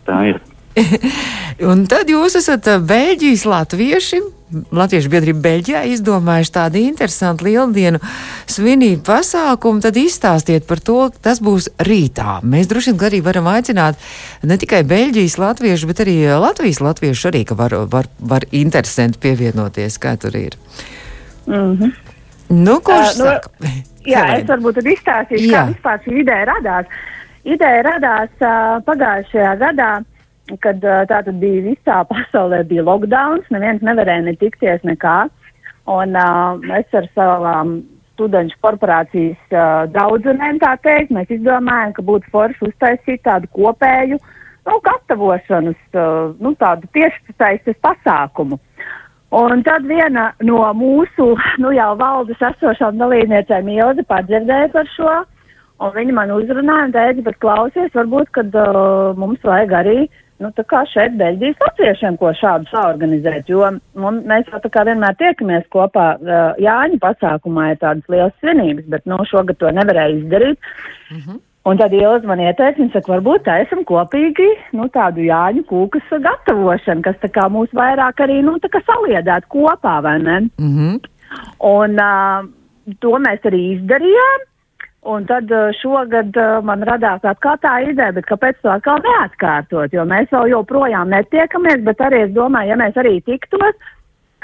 Tā 0.08 0.22
ir. 0.30 0.40
un 1.72 1.84
tad 1.92 2.12
jūs 2.12 2.38
esat 2.40 2.70
Beļģijas 2.88 3.44
latvieši. 3.50 4.22
Latviešu 4.52 5.12
biedrība 5.12 5.42
Beļģijā 5.46 5.82
izdomājuši 5.94 6.54
tādu 6.56 6.82
interesantu 6.82 7.48
lieldienu 7.48 8.02
svinību 8.52 9.04
pasākumu, 9.08 9.82
tad 9.84 10.00
izstāstiet 10.00 10.68
par 10.68 10.82
to, 10.84 10.98
tas 11.24 11.40
būs 11.44 11.70
rītā. 11.88 12.40
Mēs 12.44 12.70
droši 12.72 12.94
vien 12.94 13.08
arī 13.08 13.22
varam 13.26 13.48
aicināt 13.52 14.00
ne 14.44 14.58
tikai 14.62 14.84
Beļģijas 14.88 15.38
latviešu, 15.42 15.92
bet 15.92 16.04
arī 16.04 16.18
Latvijas 16.36 16.82
latviešu 16.84 17.32
arī, 17.32 17.46
ka 17.48 17.58
var, 17.60 17.78
var, 17.92 18.12
var 18.20 18.48
interesanti 18.52 19.22
pievienoties, 19.24 20.00
kā 20.02 20.18
tur 20.20 20.36
ir. 20.36 20.58
Mm 21.48 21.78
-hmm. 21.78 21.92
Nu, 22.50 22.80
kurš 22.84 23.08
uh, 23.08 23.16
saka? 23.16 23.50
Nu, 23.60 23.68
jā, 24.06 24.26
Helēna. 24.26 24.38
es 24.40 24.48
varbūt 24.50 24.76
tad 24.76 24.86
izstāstīšu, 24.86 25.48
jā. 25.48 25.60
kā 25.60 25.68
vispār 25.72 26.00
šī 26.06 26.18
ideja 26.22 26.46
radās. 26.46 26.86
Ideja 27.44 27.82
radās 27.88 28.30
uh, 28.44 28.84
pagājušajā 28.86 29.54
gadā 29.62 29.92
kad 30.60 30.84
tātad 30.84 31.38
bija 31.40 31.64
visā 31.70 32.02
pasaulē 32.10 32.64
bija 32.68 32.84
lockdowns, 32.88 33.48
neviens 33.54 33.84
nevarēja 33.86 34.28
ne 34.28 34.36
tikties 34.42 34.84
nekā. 34.88 35.18
Un 35.90 36.14
uh, 36.16 36.60
mēs 36.62 36.94
ar 36.94 37.08
savām 37.16 37.80
studentu 38.14 38.58
korporācijas 38.62 39.56
uh, 39.56 39.88
draudzenēm, 39.94 40.60
tā 40.62 40.76
teikt, 40.86 41.14
mēs 41.16 41.32
izdomājām, 41.34 41.96
ka 41.98 42.06
būtu 42.06 42.30
forši 42.34 42.68
uztaisīt 42.70 43.24
tādu 43.26 43.50
kopēju, 43.56 44.20
nu, 44.68 44.78
gatavošanas, 44.86 45.80
uh, 45.96 46.36
nu, 46.38 46.54
tādu 46.62 46.90
tiešsaistes 46.94 47.80
pasākumu. 47.82 48.60
Un 49.32 49.64
tad 49.64 49.88
viena 49.88 50.32
no 50.44 50.62
mūsu, 50.76 51.32
nu, 51.64 51.72
jau 51.74 51.92
valdes 51.98 52.42
esošām 52.52 53.00
dalībniecēm 53.00 53.70
Ilze 53.72 54.04
padzirdēja 54.10 54.74
par 54.76 54.90
šo, 54.94 55.14
un 55.82 55.94
viņa 55.96 56.18
man 56.18 56.34
uzrunāja 56.36 56.90
un 56.90 56.98
teica, 56.98 57.26
bet 57.30 57.40
klausies, 57.42 57.96
varbūt, 57.96 58.30
kad 58.38 58.54
uh, 58.60 59.16
mums 59.18 59.42
vajag 59.48 59.80
arī 59.82 59.98
uh, 60.04 60.20
nu, 60.42 60.50
šeit 60.94 61.14
Beļģijas 61.20 61.62
latviešiem, 61.66 62.18
ko 62.22 62.32
šādu 62.38 62.70
saorganizēt, 62.72 63.50
jo 63.52 63.62
un, 63.68 64.20
mēs 64.28 64.50
jau 64.52 64.62
tā 64.64 64.72
kā 64.74 64.86
vienmēr 64.88 65.16
tiekamies 65.20 65.70
kopā. 65.74 66.08
Uh, 66.22 66.60
Jāņa 66.62 67.00
pasākumā 67.04 67.72
ir 67.72 67.80
tādas 67.84 68.12
lielas 68.12 68.36
svinības, 68.42 68.90
bet 68.92 69.08
nu, 69.10 69.22
šogad 69.30 69.60
to 69.62 69.72
nevarēja 69.78 70.18
izdarīt. 70.18 70.60
Mm 71.12 71.22
-hmm. 71.22 71.40
Un 71.70 71.78
tad 71.78 71.94
Ielza 71.94 72.26
man 72.26 72.40
ieteica, 72.42 72.80
viņa 72.80 72.94
saka, 72.96 73.12
varbūt 73.12 73.44
taisam 73.46 73.84
kopīgi 73.86 74.48
nu, 74.74 74.88
tādu 74.90 75.22
Jāņu 75.22 75.62
kūkas 75.70 76.10
gatavošanu, 76.24 77.02
kas 77.06 77.20
tā 77.22 77.30
kā 77.30 77.46
mūs 77.54 77.70
vairāk 77.78 78.24
arī 78.26 78.42
nu, 78.42 78.58
saliedētu 78.88 79.46
kopā, 79.48 80.02
vai 80.02 80.20
ne? 80.20 80.40
Mm 80.58 80.72
-hmm. 80.78 81.00
Un 81.60 82.00
uh, 82.00 82.50
to 83.00 83.12
mēs 83.20 83.46
arī 83.46 83.62
izdarījām. 83.78 84.51
Un 85.02 85.24
tad 85.26 85.50
uh, 85.50 85.72
šogad 85.82 86.36
uh, 86.38 86.60
man 86.62 86.84
radās 86.86 87.24
atkal 87.26 87.56
tā 87.64 87.80
ideja, 87.90 88.14
bet 88.14 88.28
kāpēc 88.30 88.60
to 88.62 88.70
atkal 88.70 89.00
neatkārtot, 89.02 89.96
jo 89.98 90.04
mēs 90.06 90.30
vēl 90.30 90.52
joprojām 90.52 91.10
netiekamies, 91.10 91.82
bet 91.88 92.04
arī 92.06 92.20
es 92.28 92.36
domāju, 92.36 92.70
ja 92.70 92.78
mēs 92.78 93.00
arī 93.02 93.16
tiktos, 93.26 93.80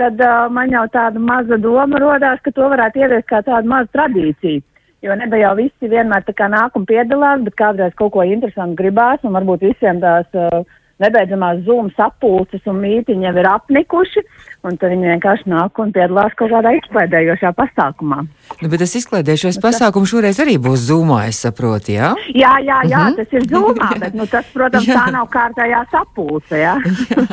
kad 0.01 0.17
uh, 0.17 0.47
man 0.49 0.73
jau 0.73 0.87
tāda 0.89 1.21
maza 1.21 1.59
doma 1.61 2.01
rodās, 2.01 2.41
ka 2.41 2.55
to 2.57 2.71
varētu 2.73 3.03
ieviest 3.03 3.29
kā 3.29 3.43
tādu 3.45 3.69
mazu 3.69 3.93
tradīciju. 3.93 4.65
Jo 5.05 5.13
nebe 5.13 5.37
jau 5.37 5.53
visi 5.59 5.91
vienmēr 5.91 6.25
tā 6.25 6.33
kā 6.33 6.49
nāk 6.49 6.73
un 6.73 6.89
piedalās, 6.89 7.45
bet 7.45 7.53
kādreiz 7.61 7.93
kaut 7.93 8.15
ko 8.15 8.25
interesantu 8.25 8.81
gribās, 8.81 9.21
un 9.21 9.37
varbūt 9.37 9.67
visiem 9.69 10.01
tās 10.01 10.25
uh, 10.33 10.63
nebeidzamās 11.03 11.61
zūmu 11.67 11.93
sapulces 11.97 12.63
un 12.69 12.79
mītiņi 12.81 13.27
jau 13.27 13.33
ir 13.37 13.49
apnikuši, 13.51 14.23
un 14.67 14.77
tad 14.81 14.93
viņi 14.93 15.11
vienkārši 15.11 15.51
nāk 15.51 15.77
un 15.81 15.93
piedalās 15.95 16.33
kaut 16.39 16.51
kādā 16.51 16.73
izklaidējošā 16.79 17.51
pasākumā. 17.57 18.23
Nu, 18.61 18.71
bet 18.71 18.81
tas 18.81 18.95
izklaidējošais 18.99 19.59
pasākums 19.63 20.11
šoreiz 20.11 20.41
arī 20.43 20.57
būs 20.61 20.87
zūmā, 20.89 21.21
es 21.29 21.43
saprotu, 21.45 21.93
jā? 21.95 22.13
Jā, 22.33 22.55
jā, 22.65 22.81
jā, 22.89 23.03
mm 23.03 23.13
-hmm. 23.13 23.15
tas 23.19 23.37
ir 23.37 23.47
zūmā, 23.53 23.91
bet, 23.99 24.17
nu, 24.17 24.25
tas, 24.25 24.45
protams, 24.53 24.87
jā. 24.87 24.97
tā 24.97 25.13
nav 25.13 25.29
kārtējā 25.29 25.85
sapulce, 25.91 26.57
jā. 26.57 26.75
jā. 27.11 27.27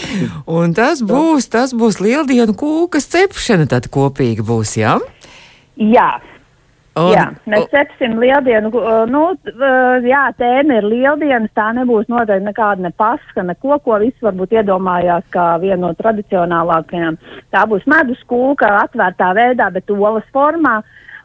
Un 0.58 0.74
tas 0.74 1.02
būs, 1.02 1.50
tas 1.50 1.74
būs 1.74 2.00
lieldienu 2.00 2.56
kūkas 2.56 3.08
cepšana 3.12 3.66
tad 3.66 3.90
kopīgi 3.92 4.42
būs, 4.42 4.76
jā? 4.80 4.98
Jā. 5.76 6.20
Un, 7.00 7.10
jā, 7.14 7.24
mēs 7.50 7.66
cepsim 7.72 8.18
lieldienu. 8.20 8.70
Nu, 9.10 9.22
jā, 10.06 10.22
tēma 10.38 10.78
ir 10.80 10.88
lieldienas. 10.90 11.52
Tā 11.56 11.70
nebūs 11.76 12.08
noteikti 12.12 12.46
nekāda 12.46 12.86
ne 12.86 12.92
paska, 12.96 13.44
neko, 13.46 13.80
ko 13.84 13.98
visi 14.02 14.26
varbūt 14.26 14.56
iedomājās 14.60 15.26
kā 15.34 15.46
vienu 15.62 15.88
no 15.88 15.92
tradicionālākajām. 15.98 17.18
Tā 17.54 17.66
būs 17.70 17.86
medus 17.90 18.22
kūka 18.30 18.70
atvērtā 18.84 19.32
veidā, 19.38 19.70
bet 19.74 19.90
olas 19.94 20.26
formā. 20.34 20.80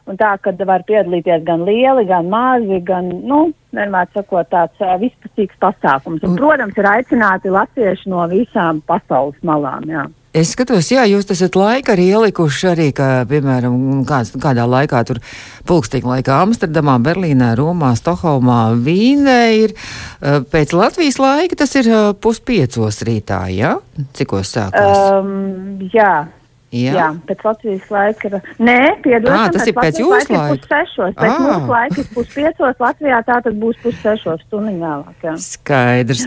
Un 0.05 0.19
tā, 0.21 0.35
kad 0.37 0.59
var 0.69 0.83
piedalīties 0.85 1.41
gan 1.47 1.63
lieli, 1.65 2.03
gan 2.05 2.27
mazi, 2.29 2.77
gan, 2.85 3.07
nu, 3.25 3.39
vienmēr 3.73 4.11
sakot, 4.13 4.45
tāds 4.51 4.83
uh, 4.83 4.93
vispusīgs 5.01 5.57
pasākums. 5.57 6.21
Un, 6.27 6.35
protams, 6.37 6.77
ir 6.77 6.89
aicināti 6.91 7.49
latvieši 7.49 8.11
no 8.13 8.21
visām 8.29 8.83
pasaules 8.85 9.39
malām. 9.41 9.89
Jā. 9.89 10.05
Es 10.35 10.51
skatos, 10.51 10.89
jā, 10.91 11.05
jūs 11.07 11.29
esat 11.31 11.55
laika 11.55 11.93
arī 11.93 12.09
ielikuši 12.11 12.67
arī, 12.73 12.89
ka, 12.95 13.23
piemēram, 13.29 14.03
kāds, 14.07 14.33
kādā 14.43 14.65
laikā 14.67 14.99
tur 15.07 15.21
pulksteņa 15.69 16.09
laikā 16.11 16.39
Amsterdamā, 16.43 16.97
Berlīnē, 17.05 17.53
Romā, 17.55 17.93
Stokholmā, 17.95 18.59
Vīnē 18.83 19.39
ir 19.61 19.75
uh, 19.77 20.41
pēc 20.51 20.75
Latvijas 20.75 21.21
laika, 21.23 21.61
tas 21.63 21.77
ir 21.79 21.87
uh, 21.87 22.09
puspiecos 22.19 22.99
rītā, 23.07 23.45
jā? 23.55 23.77
Cikos 24.17 24.51
sākās? 24.57 25.05
Um, 25.21 25.79
jā. 25.93 26.25
Jā. 26.73 26.93
Jā, 26.97 27.05
pēc 27.27 27.43
Latvijas 27.45 27.83
laika 27.93 28.27
ir. 28.27 28.35
Nē, 28.59 28.79
piedodiet, 29.03 29.35
Ā, 29.37 29.51
tas 29.53 29.67
ir 29.69 29.75
pēc 29.77 29.99
jūsu 30.01 30.33
laika? 30.33 30.39
Pussešos, 30.49 31.13
pēc 31.15 31.29
Ā. 31.29 31.35
mūsu 31.45 31.69
laika 31.69 32.01
ir 32.01 32.07
puspiecos, 32.11 32.79
Latvijā 32.81 33.19
tā 33.27 33.37
tad 33.45 33.59
būs 33.61 33.77
pussešos 33.83 34.41
stundiņu 34.47 34.81
vēlāk. 34.81 35.13
Jā. 35.23 35.35
Skaidrs. 35.45 36.25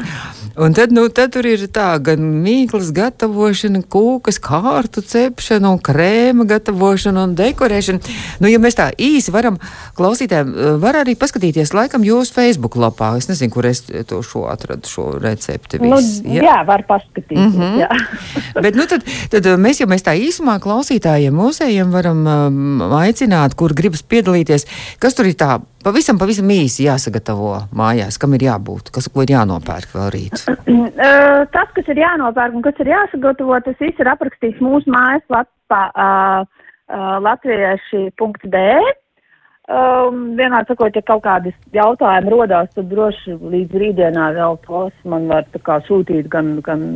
Un 0.57 0.77
tad, 0.79 0.95
nu, 0.95 1.05
tad 1.13 1.35
tur 1.35 1.49
ir 1.51 1.67
tā 1.75 1.89
gan 2.01 2.23
mīklas 2.45 2.93
gatavošana, 2.97 3.83
kūkas, 3.93 4.39
kārtu 4.41 5.03
cepšana 5.05 5.75
un 5.75 5.83
krēma 5.85 6.47
gatavošana 6.49 7.27
un 7.29 7.35
dekorēšana. 7.39 8.17
Nu, 8.41 8.49
ja 8.49 8.63
mēs 8.63 8.79
tā 8.79 8.89
īsi 8.95 9.35
varam 9.35 9.59
klausītēm, 9.99 10.55
var 10.81 11.03
arī 11.03 11.17
paskatīties 11.19 11.75
laikam 11.77 12.07
jūsu 12.07 12.39
Facebook 12.39 12.79
lapā. 12.81 13.11
Es 13.21 13.29
nezinu, 13.29 13.53
kur 13.53 13.69
es 13.69 13.83
to 13.85 14.23
šo 14.25 14.47
atradu, 14.49 14.89
šo 14.89 15.11
recepti. 15.21 15.83
Nu, 15.83 15.99
Viss, 15.99 16.23
jā. 16.25 16.47
jā, 16.47 16.57
var 16.69 16.87
paskatīties. 16.89 17.53
Mm 17.53 17.61
-hmm. 17.61 17.79
jā. 17.85 18.63
Bet, 18.65 18.79
nu, 18.79 18.87
tad, 18.89 19.05
tad 19.35 19.53
mēs 19.61 19.83
jau 19.83 19.91
mēs 19.91 20.07
tā 20.07 20.17
īsumā 20.39 20.61
klausītājiem, 20.63 21.35
mūsējiem 21.35 21.91
varam 21.91 22.21
um, 22.23 22.83
aicināt, 23.01 23.57
kur 23.59 23.75
gribas 23.75 24.05
piedalīties. 24.07 24.69
Kas 25.03 25.17
tur 25.19 25.27
ir 25.27 25.35
tā 25.35 25.59
pavisam, 25.83 26.19
pavisam 26.19 26.47
īsi 26.47 26.87
jāsagatavo 26.87 27.67
mājās, 27.75 28.19
kam 28.23 28.37
ir 28.39 28.47
jābūt, 28.47 28.93
kas 28.95 29.11
ko 29.11 29.25
ir 29.27 29.35
jānopērk 29.35 29.91
vēl 29.97 30.13
rīt? 30.15 30.45
Uh, 30.47 31.43
tas, 31.51 31.73
kas 31.75 31.91
ir 31.91 31.99
jānopērk 32.05 32.55
un 32.55 32.63
kas 32.63 32.79
ir 32.79 32.93
jāsagatavo, 32.93 33.59
tas 33.67 33.83
viss 33.83 33.99
ir 33.99 34.13
aprakstīts 34.13 34.63
mūsu 34.63 34.95
mājaslapā 34.95 35.83
uh, 35.91 36.47
uh, 36.47 37.19
latvieši.de. 37.27 38.71
Um, 39.69 40.31
vienmēr 40.39 40.65
sakot, 40.65 40.95
ja 40.97 41.03
kaut 41.05 41.21
kādas 41.27 41.53
jautājumi 41.77 42.31
rodās, 42.33 42.71
tad 42.73 42.87
droši 42.89 43.35
līdz 43.37 43.75
rītdienā 43.83 44.31
vēl 44.39 44.55
tos 44.65 44.95
man 45.05 45.27
var 45.29 45.45
kā 45.67 45.75
sūtīt 45.85 46.31
gan, 46.33 46.55
gan 46.65 46.87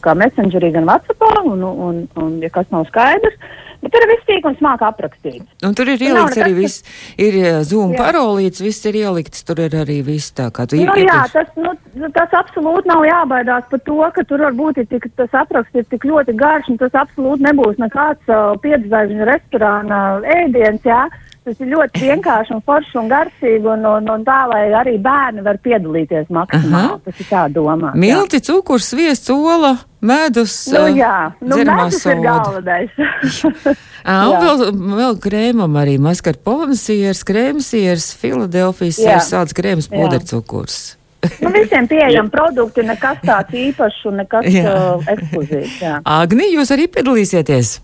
kā 0.00 0.14
messengerī, 0.16 0.70
gan 0.72 0.86
Whatsappā, 0.88 1.28
un, 1.50 1.60
un, 1.68 1.98
un 2.16 2.30
ja 2.40 2.48
kas 2.54 2.70
nav 2.72 2.86
skaidrs. 2.88 3.36
Bet 3.82 3.90
tur 3.92 4.04
ir 4.06 4.10
viss 4.12 4.24
tīk 4.28 4.44
un 4.48 4.54
smāk 4.56 4.80
aprakstīts. 4.86 5.44
Un 5.66 5.74
tur 5.76 5.88
ir 5.90 5.98
Nu, 6.00 6.06
ielikts 6.08 6.38
arī 6.40 6.52
viss, 6.54 6.84
ir 7.20 7.36
eh, 7.42 7.56
Zoom 7.66 7.92
Jā. 7.92 7.98
parolīts, 8.06 8.62
viss 8.62 8.86
ir 8.88 8.94
ielikts, 9.00 9.42
tur 9.44 9.58
ir 9.64 9.74
arī 9.82 9.98
viss 10.06 10.30
tā, 10.38 10.46
kā 10.54 10.64
tu 10.70 10.78
Nu, 10.78 10.86
ir- 10.96 11.02
jā, 11.10 11.18
iepriekš- 11.18 11.32
tas, 11.34 11.50
nu, 11.58 12.08
tas 12.14 12.30
absolūti 12.40 12.86
nav 12.88 13.02
jābaidās 13.04 13.66
par 13.68 13.82
to, 13.84 13.98
ka 14.14 14.24
tur 14.30 14.38
varbūt 14.46 14.78
ir 14.78 14.86
tik, 14.86 15.10
tas 15.18 15.34
apraksts 15.42 15.74
ir 15.74 15.84
tik 15.90 16.06
ļoti 16.08 16.32
garš, 16.40 16.70
un 16.72 16.78
tas 16.78 16.94
absolūti 17.02 17.42
nebūs 17.50 17.76
nekāds 17.82 18.32
uh, 18.32 18.54
piedzvaigžņu 18.64 19.28
restorāna 19.28 20.00
ēdiens, 20.38 20.80
jā. 20.88 21.02
Tas 21.42 21.58
ir 21.58 21.72
ļoti 21.72 22.04
vienkārši 22.06 22.52
un 22.54 22.60
forši 22.62 22.98
un 23.00 23.08
garšīgi, 23.10 23.64
un, 23.66 23.80
un, 23.90 24.04
un 24.14 24.22
tā, 24.26 24.44
lai 24.46 24.60
arī 24.78 24.92
bērni 25.02 25.42
var 25.42 25.56
piedalīties 25.64 26.28
maksimāli. 26.30 26.92
Aha. 26.92 27.00
Tas 27.02 27.18
ir 27.24 27.26
tā 27.26 27.40
domā. 27.50 27.90
Milti, 27.98 28.38
cukurs, 28.46 28.92
sviests, 28.92 29.26
ola, 29.34 29.72
medus. 30.06 30.54
Nu, 30.70 30.84
eh, 30.86 31.00
jā, 31.00 31.16
nu, 31.42 31.58
medus 31.66 31.98
ir 31.98 32.14
soda. 32.14 32.22
galvenais. 32.28 32.94
Ā, 34.06 34.16
Un 34.28 34.32
Jā. 34.36 34.40
vēl, 34.42 34.64
vēl 35.02 35.18
krēmam 35.22 35.76
arī 35.82 35.98
mascarpone 36.02 36.78
siers, 36.78 37.24
krēmsiers, 37.26 38.12
Filadelfijas 38.22 38.98
Jā. 39.02 39.04
siers, 39.18 39.30
sāds 39.34 39.54
krēms, 39.58 39.90
Jā. 39.90 39.98
pudercukurs. 39.98 40.80
nu, 41.42 41.50
visiem 41.54 41.86
pieejam 41.90 42.30
produkti, 42.34 42.86
nekas 42.86 43.18
tāds 43.26 43.54
īpašs 43.54 44.02
un 44.10 44.22
nekas 44.22 44.46
uh, 44.46 45.02
ekskluzīvs. 45.10 45.80
Agni, 46.02 46.52
jūs 46.54 46.70
arī 46.74 46.86
piedalīsieties? 46.90 47.80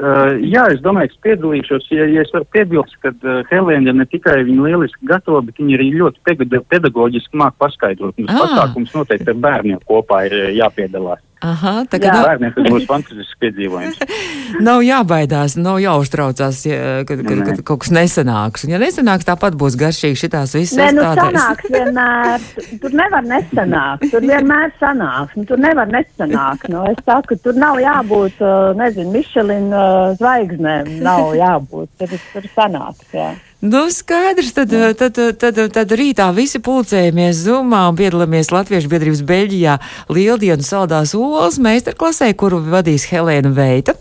Uh, 0.00 0.38
jā, 0.40 0.62
es 0.72 0.80
domāju, 0.80 1.10
ka 1.10 1.16
es 1.16 1.22
piedalīšos. 1.26 1.88
Ja, 1.92 2.06
ja 2.08 2.22
es 2.24 2.30
varu 2.32 2.46
piebilst, 2.54 2.94
ka 3.02 3.12
uh, 3.12 3.42
Helēna 3.50 3.92
ne 3.92 4.06
tikai 4.08 4.38
viņa 4.48 4.68
lieliski 4.70 5.08
gatavo, 5.10 5.42
bet 5.44 5.60
viņa 5.60 5.76
arī 5.76 5.88
ļoti 6.00 6.62
pedagoģiski 6.72 7.36
māk 7.36 7.58
paskaidrot. 7.60 8.16
Mums 8.16 8.32
Ah. 8.32 8.40
pasākums 8.46 8.94
noteikti 8.96 9.28
ar 9.34 9.42
bērniem 9.44 9.82
kopā 9.84 10.22
ir 10.30 10.36
uh, 10.38 10.46
jāpiedalās. 10.56 11.20
Aha, 11.40 11.86
tā 11.88 11.96
kā 11.96 12.10
nav, 12.12 12.26
Bērniem 12.28 12.50
tas 12.52 12.66
būs 12.68 12.86
fantastisks 12.88 13.38
piedzīvojums. 13.40 14.00
nav 14.68 14.82
jābaidās, 14.84 15.54
nav 15.56 15.78
jāuztraucās, 15.80 16.58
ja, 16.68 16.80
kad, 17.08 17.22
kad, 17.24 17.40
kad 17.46 17.62
kaut 17.64 17.80
kas 17.86 17.92
nesanāks. 17.96 18.66
Un, 18.66 18.74
ja 18.74 18.80
nesanāks, 18.82 19.24
tāpat 19.28 19.56
būs 19.60 19.78
garšīgi 19.80 20.20
šitās 20.20 20.52
visas 20.58 20.76
Nē, 20.76 20.90
nu 20.98 21.06
sanāks 21.16 21.72
vienmēr. 21.72 22.44
Tur 22.82 22.96
nevar 23.00 23.24
nesanākt. 23.24 24.08
Tur 24.12 24.28
vienmēr 24.28 24.74
sanāks. 24.82 25.36
Nu, 25.40 25.48
tur 25.48 25.64
nevar 25.64 25.88
nesanākt. 25.88 26.68
Nu, 26.68 26.84
es 26.92 27.00
saku, 27.08 27.40
tur 27.40 27.56
nav 27.56 27.80
jābūt, 27.80 28.36
uh, 28.44 28.74
nezinu, 28.76 29.14
Michelin 29.16 29.70
uh, 29.72 30.10
zvaigznēm. 30.20 30.98
Nav 31.06 31.32
jābūt. 31.40 31.94
Tur, 32.02 32.18
tur 32.34 32.52
sanāks, 32.52 33.08
jā. 33.16 33.32
Nu, 33.60 33.90
skaidrs, 33.90 34.54
tad, 34.56 34.70
tad, 34.96 35.12
tad, 35.12 35.36
tad, 35.36 35.58
tad 35.74 35.90
rītā 35.92 36.30
visi 36.32 36.56
pulcējamies 36.64 37.42
Zumā 37.44 37.82
un 37.90 37.96
piedalāmies 37.98 38.48
Latviešu 38.54 38.88
biedrības 38.88 39.20
Beļģijā 39.28 39.74
Lieldienu 40.08 40.64
saldās 40.64 41.12
olas 41.12 41.58
meistarklasē, 41.60 42.30
kuru 42.40 42.62
vadīs 42.64 43.04
Helēna 43.10 43.52
Veita. 43.52 43.98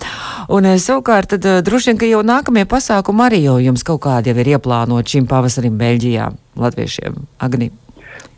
Un 0.48 0.64
eh, 0.70 0.78
savukārt, 0.80 1.34
tad 1.34 1.44
eh, 1.44 1.58
droši 1.68 1.92
vien, 1.92 2.00
ka 2.00 2.08
jau 2.08 2.22
nākamie 2.24 2.64
pasākumi 2.72 3.26
arī 3.26 3.42
jau 3.50 3.58
jums 3.66 3.84
kaut 3.84 4.00
kādi 4.08 4.32
jau 4.32 4.38
ir 4.40 4.54
ieplānoti 4.54 5.18
šim 5.18 5.28
pavasarim 5.28 5.76
Beļģijā 5.82 6.30
Latviešiem. 6.64 7.20
Agni. 7.44 7.68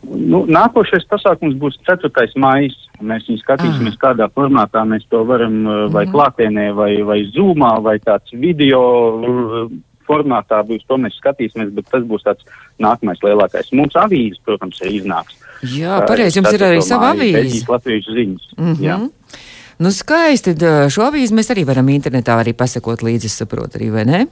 Nu, 0.02 0.42
nākošais 0.50 1.06
pasākums 1.06 1.54
būs 1.62 1.78
4. 1.86 2.34
maijs. 2.42 2.74
Mēs 2.98 3.30
viņu 3.30 3.38
skatīsimies, 3.44 3.94
Ah. 3.94 4.02
kādā 4.08 4.26
formātā 4.34 4.82
mēs 4.86 5.06
to 5.10 5.22
varam, 5.26 5.62
uh, 5.66 5.86
vai 5.90 6.04
Mhm. 6.06 6.12
klātienē, 6.14 6.66
vai, 6.74 7.02
vai 7.02 7.20
zūmā, 7.30 7.80
vai 7.82 7.98
tāds 7.98 8.30
video 8.34 9.68
formātā 10.08 10.60
būs. 10.66 10.84
To 10.88 10.96
mēs 10.96 11.16
skatīsimies, 11.20 11.70
bet 11.74 11.86
tas 11.90 12.02
būs 12.02 12.22
tāds 12.26 12.44
nākamais 12.80 13.22
lielākais. 13.22 13.72
Mums 13.72 13.94
avīzes, 13.94 14.40
protams, 14.44 14.80
arī 14.82 15.00
iznāks. 15.00 15.34
Jā, 15.62 16.00
pareizi, 16.06 16.40
jums 16.40 16.52
ir 16.52 16.60
arī 16.66 16.82
sava 16.82 17.12
avīze. 17.14 17.64
Latviešu 17.68 18.12
ziņas. 18.18 18.46
Mm 18.58 18.76
Jā. 18.82 18.96
-hmm. 18.98 19.10
Nu, 19.78 19.90
skaisti. 19.90 20.54
Šo 20.90 21.02
avīzi 21.10 21.34
mēs 21.34 21.50
arī 21.50 21.64
varam 21.66 21.88
internetā 21.88 22.36
arī 22.38 22.52
pasakot 22.52 23.02
līdzi, 23.02 23.24
es 23.26 23.36
saprotu, 23.40 23.78
arī, 23.78 23.90
vai 23.92 24.04
ne? 24.04 24.26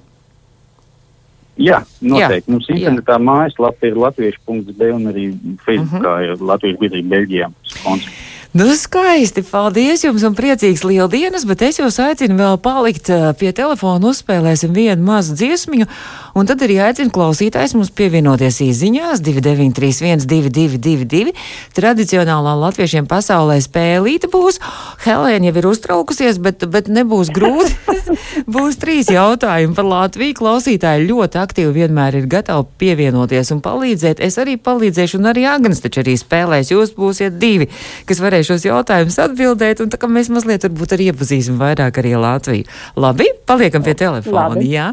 Jā, 1.61 1.83
noteikti. 2.01 2.49
Jā, 2.49 2.53
Mums 2.53 2.67
jā. 2.69 2.77
internetā 2.77 3.19
mājaslapa 3.21 3.87
ir 3.87 3.97
latviešu.b 4.01 4.93
un 4.95 5.05
arī 5.11 5.25
Facebookā 5.67 6.13
Mhm. 6.17 6.25
ir 6.25 6.37
Latviešu 6.51 6.79
biedrība 6.79 7.09
Beļģijā. 7.17 7.51
sponsors. 7.65 8.30
Nu, 8.53 8.67
skaisti. 8.75 9.45
Paldies 9.47 10.03
jums 10.03 10.25
un 10.27 10.35
priecīgs 10.35 10.83
lieldienas, 10.83 11.45
bet 11.47 11.61
es 11.63 11.77
jūs 11.79 12.01
aicinu 12.03 12.35
vēl 12.35 12.57
palikt 12.59 13.07
ā, 13.15 13.31
pie 13.39 13.53
telefona, 13.55 14.11
uzspēlēsim 14.11 14.73
vienu 14.75 15.07
mazu 15.07 15.37
dziesmiņu, 15.39 15.87
un 16.35 16.49
tad 16.51 16.65
arī 16.67 16.81
aicinu 16.83 17.15
klausītājs 17.15 17.77
mums 17.79 17.93
pievienoties 17.95 18.59
īziņās 18.65 19.23
2931 19.23 20.27
2222. 20.27 21.35
Tradicionālā 21.79 22.57
latviešiem 22.65 23.07
pasaulē 23.07 23.61
spēlīta 23.63 24.27
būs. 24.35 24.59
Helēna 25.07 25.53
jau 25.53 25.55
ir 25.63 25.71
uztraukusies, 25.71 26.43
bet, 26.43 26.67
bet 26.75 26.91
nebūs 26.91 27.31
grūti. 27.31 27.79
būs 28.57 28.81
trīs 28.83 29.13
jautājumi 29.15 29.79
par 29.79 29.87
Latviju. 29.93 30.39
Klausītāji 30.43 31.07
ļoti 31.07 31.39
aktīvi 31.39 31.77
vienmēr 31.85 32.19
ir 32.19 32.27
gatavi 32.35 32.67
pievienoties 32.83 33.55
un 33.55 33.63
palīdzēt. 33.63 34.19
Es 34.19 34.43
arī 34.43 34.59
palīdzēšu, 34.59 35.23
un 35.23 35.31
arī 35.31 35.47
Agnes 35.55 35.87
taču 35.87 36.03
arī 36.03 36.19
spēlēs. 36.19 36.75
Jūs 36.75 36.97
būsiet 36.99 37.39
divi, 37.39 37.71
kas 38.11 38.19
varēs 38.19 38.40
šos 38.47 38.67
jautājumus 38.69 39.21
atbildēt, 39.27 39.85
un 39.85 39.93
tā 39.93 40.01
kā 40.01 40.11
mēs 40.11 40.33
mazliet 40.33 40.67
varbūt 40.69 40.97
arī 40.97 41.11
iepazīsim 41.13 41.61
vairāk 41.61 42.03
arī 42.03 42.17
Latviju. 42.21 42.69
Labi, 43.01 43.31
paliekam 43.47 43.87
pie 43.87 43.97
telefona. 43.99 44.51
Labi. 44.51 44.69
Jā. 44.75 44.93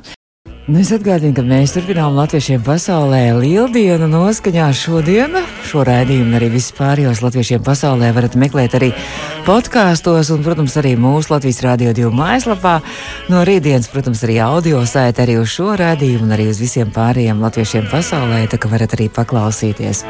Nu, 0.68 0.82
es 0.84 0.90
atgādinu, 0.92 1.32
ka 1.32 1.46
mēs 1.48 1.78
turpinām 1.78 2.18
latviešiem 2.18 2.60
pasaulē 2.66 3.22
lieldienu 3.40 4.10
noskaņā 4.12 4.66
šodien. 4.76 5.38
Šo 5.64 5.86
raidījumu 5.88 6.36
arī 6.36 6.50
vispārējos 6.58 7.22
latviešiem 7.24 7.64
pasaulē 7.64 8.10
varat 8.12 8.36
meklēt 8.36 8.76
arī 8.76 8.92
podkāstos 9.48 10.34
un, 10.36 10.44
protams, 10.44 10.76
arī 10.84 10.98
mūsu 11.00 11.32
Latvijas 11.38 11.64
Rādio 11.64 11.96
2 11.96 12.12
mājaslapā. 12.12 12.82
No 13.32 13.48
rītdienas, 13.48 13.88
protams, 13.96 14.28
arī 14.28 14.42
audio 14.44 14.84
saita 14.84 15.24
arī 15.24 15.40
uz 15.40 15.56
šo 15.56 15.72
raidījumu 15.80 16.28
un 16.28 16.36
arī 16.36 16.52
uz 16.52 16.60
visiem 16.60 16.92
pārējiem 16.92 17.48
latviešiem 17.48 17.88
pasaulē, 17.88 18.44
tā 18.52 18.60
ka 18.60 18.68
varat 18.68 19.00
arī 19.00 19.08
paklausīties. 19.08 20.04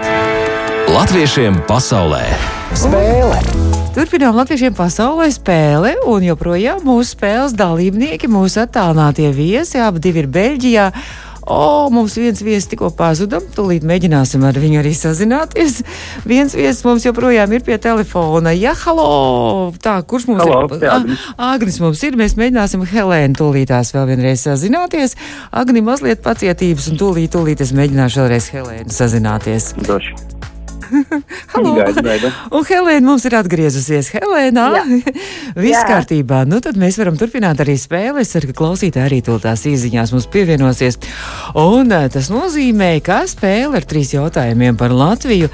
Latviešiem 0.89 1.67
pasaulē. 1.70 2.56
Spēle! 2.75 3.38
Turpinām 3.95 4.36
Latvijiem 4.36 4.74
pasaulē 4.75 5.29
spēle, 5.31 5.93
un 6.09 6.25
joprojām 6.25 6.83
mūsu 6.86 7.13
spēles 7.15 7.55
dalībnieki, 7.57 8.27
mūsu 8.27 8.59
attālinātie 8.65 9.29
viesi, 9.33 9.79
abi 9.79 10.01
divi 10.03 10.25
ir 10.25 10.27
Beļģijā. 10.36 10.89
O, 11.47 11.88
mums 11.95 12.17
viens 12.19 12.41
viesis 12.43 12.67
tikko 12.67 12.89
pazuda. 12.91 13.39
Tūlīt 13.55 13.86
mēģināsim 13.88 14.43
ar 14.43 14.57
viņu 14.59 14.81
arī 14.81 14.91
sazināties. 15.00 15.77
Viens 16.27 16.51
viesis 16.57 16.83
mums 16.83 17.07
joprojām 17.07 17.55
ir 17.55 17.63
pie 17.63 17.77
telefona. 17.79 18.51
Jā, 18.51 18.75
halo! 18.81 19.71
Tā, 19.79 20.01
kurš 20.03 20.27
mums 20.33 20.43
Halo, 20.43 20.65
ir? 20.67 20.83
te 20.83 21.15
Agnis. 21.39 21.79
Mums 21.79 22.03
ir. 22.03 22.19
Mēs 22.19 22.36
mēģināsim 22.36 22.83
Helēnu 22.91 23.39
tūlītās 23.39 23.93
vēl 23.95 24.12
vienreiz 24.12 24.43
sazināties. 24.43 25.15
Agni, 25.55 25.86
mazliet 25.88 26.19
pacietības 26.27 26.91
un 26.91 27.00
tūlīt, 27.00 27.31
tūlīt 27.38 27.63
es 27.63 27.71
mēģināšu 27.79 28.25
vēlreiz 28.25 28.51
Helēnu 28.57 29.00
sazināties. 29.00 29.71
Došu. 29.88 30.19
Halo! 31.53 31.74
Gaidu, 31.77 32.03
gaidu. 32.06 32.32
Un 32.56 32.65
Helēna 32.67 33.06
mums 33.06 33.25
ir 33.27 33.36
atgriezusies. 33.38 34.12
Helēnā, 34.15 34.67
viss 35.63 35.77
Jā. 35.77 35.86
kārtībā. 35.89 36.44
Nu, 36.50 36.62
tad 36.63 36.79
mēs 36.79 37.00
varam 37.01 37.17
turpināt 37.20 37.62
arī 37.63 37.77
spēli. 37.79 38.24
Es 38.24 38.34
ceru, 38.36 38.51
ka 38.51 38.60
klausītāji 38.62 39.06
arī 39.08 39.20
to 39.25 39.38
tās 39.44 39.65
izziņās 39.70 40.13
mums 40.15 40.29
pievienosies. 40.34 41.00
Un 41.58 41.91
eh, 41.96 42.08
tas 42.13 42.32
nozīmē, 42.34 42.96
ka 43.06 43.24
spēle 43.29 43.82
ar 43.82 43.88
trīs 43.88 44.13
jautājumiem 44.15 44.79
par 44.79 44.96
Latviju. 44.96 45.51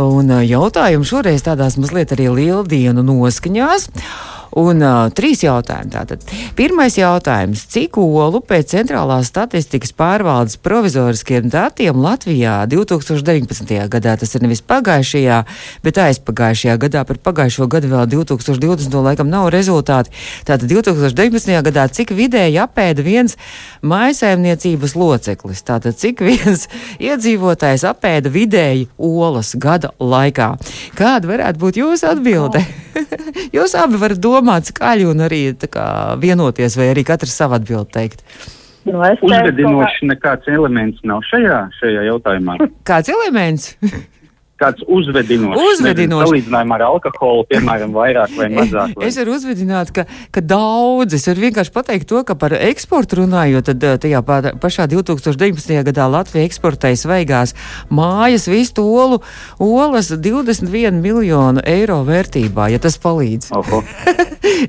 Un 0.00 0.30
eh, 0.36 0.46
jautājumu 0.50 1.08
šoreiz 1.08 1.46
tādās 1.46 1.78
mazliet 1.80 2.14
arī 2.16 2.30
lieldienu 2.40 3.04
noskaņās. 3.06 3.90
Un 4.58 4.82
uh, 4.82 5.06
trīs 5.14 5.44
jautājumi. 5.44 5.90
Tātad. 5.94 6.24
Pirmais 6.58 6.96
jautājums. 6.98 7.62
Cik 7.70 7.98
olu 8.02 8.40
pēc 8.42 8.72
centrālās 8.74 9.28
statistikas 9.30 9.92
pārvaldes 9.94 10.56
provizoriskiem 10.58 11.46
datiem 11.52 11.98
Latvijā 12.02 12.56
2019. 12.70 13.70
gadā, 13.92 14.16
tas 14.18 14.34
ir 14.34 14.42
nevis 14.42 14.62
pagājušajā, 14.66 15.38
bet 15.84 16.00
aizpagājušajā 16.02 16.76
gadā, 16.82 17.04
par 17.06 17.20
pagājušo 17.30 17.68
gadu 17.70 17.92
vēl 17.92 18.10
2020. 18.10 18.98
laikam 19.06 19.30
nav 19.30 19.52
rezultāti. 19.54 20.10
Tātad 20.48 20.66
2019. 20.70 21.54
gadā 21.70 21.86
cik 21.86 22.10
vidēji 22.18 22.58
apēda 22.64 23.06
viens 23.06 23.38
mājasēmniecības 23.86 24.96
loceklis? 24.98 25.62
Tātad 25.62 25.98
cik 26.00 26.24
viens 26.26 26.66
iedzīvotājs 27.10 27.86
apēda 27.86 28.34
vidēji 28.34 28.88
olas 28.98 29.54
gada 29.54 29.94
laikā? 30.02 30.56
Kāda 30.98 31.30
varētu 31.30 31.62
būt 31.62 31.82
jūsu 31.84 32.10
atbilde? 32.10 32.66
Jūs 33.56 33.76
abi 33.78 33.98
varat 34.00 34.18
domāt 34.18 34.39
skaļi 34.70 35.06
un 35.10 35.26
arī 35.26 35.42
tā 35.58 35.68
kā, 35.72 35.84
vienoties, 36.20 36.76
vai 36.80 36.90
arī 36.92 37.04
katrs 37.08 37.36
savu 37.40 37.58
atbildi 37.58 37.94
teikt. 37.96 38.24
Nu, 38.88 39.00
Uzvedinošs 39.00 40.00
nekāds 40.08 40.48
elements 40.48 41.02
nav 41.04 41.20
šajā, 41.28 41.58
šajā 41.80 42.06
jautājumā. 42.08 42.56
Kāds 42.88 43.12
elements? 43.12 43.74
Kāds 44.60 44.84
uzvedinošs. 44.84 45.60
Uzvedinošs. 45.72 46.28
Salīdzinājumā 46.28 46.76
ar 46.76 46.82
alkoholu, 46.90 47.46
piemēram, 47.48 47.94
vairāk 47.96 48.34
vai 48.36 48.48
mazāk. 48.52 48.92
Vai... 48.98 49.06
Es 49.08 49.16
varu 49.16 49.32
uzvedināt, 49.38 49.92
ka, 49.96 50.04
ka 50.34 50.42
daudz. 50.44 51.16
Es 51.16 51.24
varu 51.30 51.46
vienkārši 51.46 51.72
pateikt 51.72 52.08
to, 52.10 52.20
ka 52.28 52.36
par 52.36 52.52
eksportu 52.58 53.22
runājot, 53.22 53.70
tad 53.70 53.86
eh, 53.88 53.96
tajā 54.04 54.20
pa- 54.26 54.52
pašā 54.60 54.84
2019. 54.92 55.72
gadā 55.88 56.10
Latvija 56.12 56.44
eksportēja 56.50 57.00
svaigās 57.00 57.56
mājas 57.88 58.44
vistu 58.52 58.84
olu, 58.84 59.22
olas 59.64 60.12
21 60.12 61.00
miljonu 61.00 61.64
eiro 61.64 62.02
vērtībā, 62.04 62.68
ja 62.74 62.82
tas 62.82 63.00
palīdz. 63.00 63.48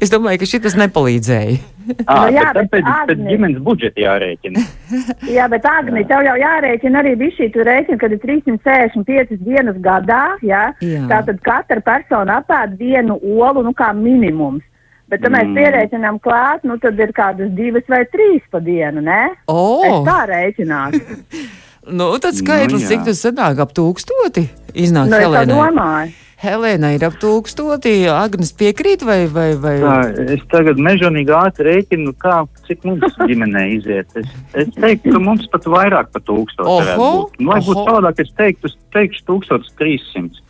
Es 0.01 0.11
domāju, 0.13 0.39
ka 0.41 0.47
šis 0.47 0.75
nepalīdzēja. 0.77 1.59
À, 2.05 2.15
Nu 2.29 2.33
jā, 2.35 2.47
bet 2.53 2.69
bet 2.71 2.71
tāpēc 2.71 2.83
pēc 2.85 3.11
Agni- 3.15 3.29
ģimenes 3.33 3.61
budžeta 3.65 4.01
jārēķina. 4.03 4.63
Jā, 5.37 5.45
bet 5.51 5.65
Agni, 5.65 6.03
tev 6.09 6.25
jau 6.27 6.35
jārēķina 6.41 6.99
arī 7.01 7.13
bija 7.19 7.35
šī 7.37 7.47
rēķina, 7.69 7.97
kad 8.01 8.11
ir 8.15 8.19
365 8.25 9.37
dienas 9.45 9.77
gadā, 9.83 10.23
jā. 10.45 10.63
Jā. 10.83 11.05
Tātad 11.11 11.39
katra 11.45 11.81
persona 11.85 12.39
apēd 12.41 12.77
vienu 12.79 13.17
olu, 13.21 13.63
nu 13.65 13.73
kā 13.77 13.91
minimums. 13.97 14.63
Bet, 15.11 15.25
ja 15.25 15.29
mēs 15.33 15.49
Mm. 15.49 15.57
pierēķinām 15.57 16.19
klāt, 16.23 16.63
nu 16.63 16.77
tad 16.79 16.99
ir 16.99 17.11
kādas 17.11 17.49
divas 17.55 17.83
vai 17.89 18.05
trīs 18.13 18.41
pa 18.49 18.59
dienu, 18.63 19.01
ne? 19.03 19.31
Es 19.43 19.97
tā 20.07 20.19
rēķinātu. 20.29 21.01
nu, 21.99 22.17
tad 22.23 22.33
skaitlis, 22.37 22.79
Nu, 22.79 22.85
jā. 22.85 22.87
cik 22.93 23.03
tas 23.09 23.19
sanāk 23.25 23.59
ap 23.59 23.73
tūkstoti? 23.75 24.45
Iznāk 24.71 25.09
nu, 25.11 25.17
es 25.19 25.27
tā 25.35 25.43
domāju. 25.49 26.13
Helēna 26.41 26.95
ir 26.95 27.03
ap 27.05 27.19
tūkstoti, 27.21 27.91
Agnes 28.09 28.49
piekrīt 28.57 29.03
vai, 29.05 29.27
vai, 29.29 29.51
vai? 29.61 29.75
Tā, 29.83 29.97
es 30.33 30.41
tagad 30.49 30.79
mežonīgi 30.81 31.29
ātri 31.37 31.67
rēķinu, 31.67 32.15
kā, 32.17 32.39
cik 32.65 32.87
mums 32.87 33.19
ģimenē 33.29 33.67
iziet. 33.75 34.09
Es, 34.17 34.31
es 34.57 34.71
teiktu, 34.73 35.13
ka 35.13 35.21
mums 35.21 35.45
pat 35.53 35.67
vairāk 35.69 36.09
par 36.15 36.23
tūkstošu 36.25 36.65
varētu 36.65 37.03
Oho, 37.03 37.11
būt. 37.19 37.37
Nu, 37.43 37.51
Lai 37.51 37.59
būtu 37.61 37.77
oho. 37.77 37.85
savādāk, 37.91 38.23
es 38.25 38.33
teiktu, 38.39 38.71
es 38.71 38.79
teikšu 38.95 39.27
1300. 39.29 40.41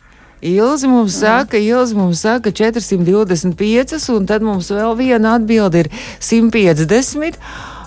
Ilzi 0.42 0.88
mums 0.90 1.20
saka, 1.20 1.60
Ilzi 1.60 1.94
mums 1.94 2.24
saka 2.24 2.50
425, 2.50 4.08
un 4.16 4.24
tad 4.26 4.42
mums 4.42 4.72
vēl 4.72 4.96
viena 4.98 5.36
atbilde 5.36 5.84
ir 5.84 5.92
150. 6.24 7.36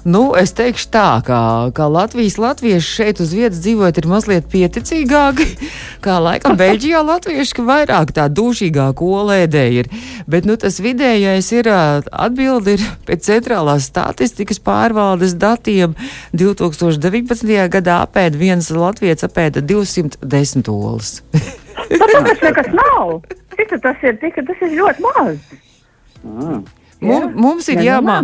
Nu, 0.05 0.35
es 0.37 0.51
teikšu 0.53 0.91
tā, 0.93 1.07
ka, 1.25 1.37
ka 1.73 1.87
Latvijas 1.89 2.35
latvieši 2.37 2.91
šeit 2.99 3.21
uz 3.23 3.31
vietas 3.33 3.57
dzīvojot 3.63 3.97
ir 3.97 4.07
mazliet 4.11 4.45
pieticīgāki, 4.51 5.47
kā 6.05 6.19
laikam 6.21 6.53
Beļģijā 6.59 7.01
latvieši, 7.07 7.55
ka 7.57 7.65
vairāk 7.65 8.13
tā 8.13 8.27
dušīgāk 8.29 9.01
olēdē 9.01 9.63
ir. 9.79 9.89
Bet, 10.29 10.45
nu, 10.45 10.59
tas 10.61 10.77
vidējais 10.77 11.49
ir 11.57 11.71
atbildi 11.73 12.77
ir 12.77 12.85
pēc 13.09 13.25
centrālās 13.31 13.89
statistikas 13.89 14.61
pārvaldes 14.61 15.33
datiem 15.41 15.97
2019. 16.37 17.57
gadā 17.73 17.99
apēda 18.05 18.37
viens 18.37 18.69
latviets 18.69 19.25
apēda 19.25 19.65
210 19.65 20.69
olas. 20.69 21.15
Bet 21.89 22.09
tas 22.13 22.45
nekas 22.45 22.73
nav. 22.77 23.21
Cik 23.57 23.79
tas 23.81 24.05
ir? 24.05 24.19
Tik, 24.21 24.43
tas 24.45 24.67
ir 24.69 24.77
ļoti 24.77 25.09
maz. 25.09 25.53
Ah. 26.25 26.59
Mum, 27.01 27.31
mums 27.33 27.73
ir 27.73 27.81
jāmā. 27.81 28.21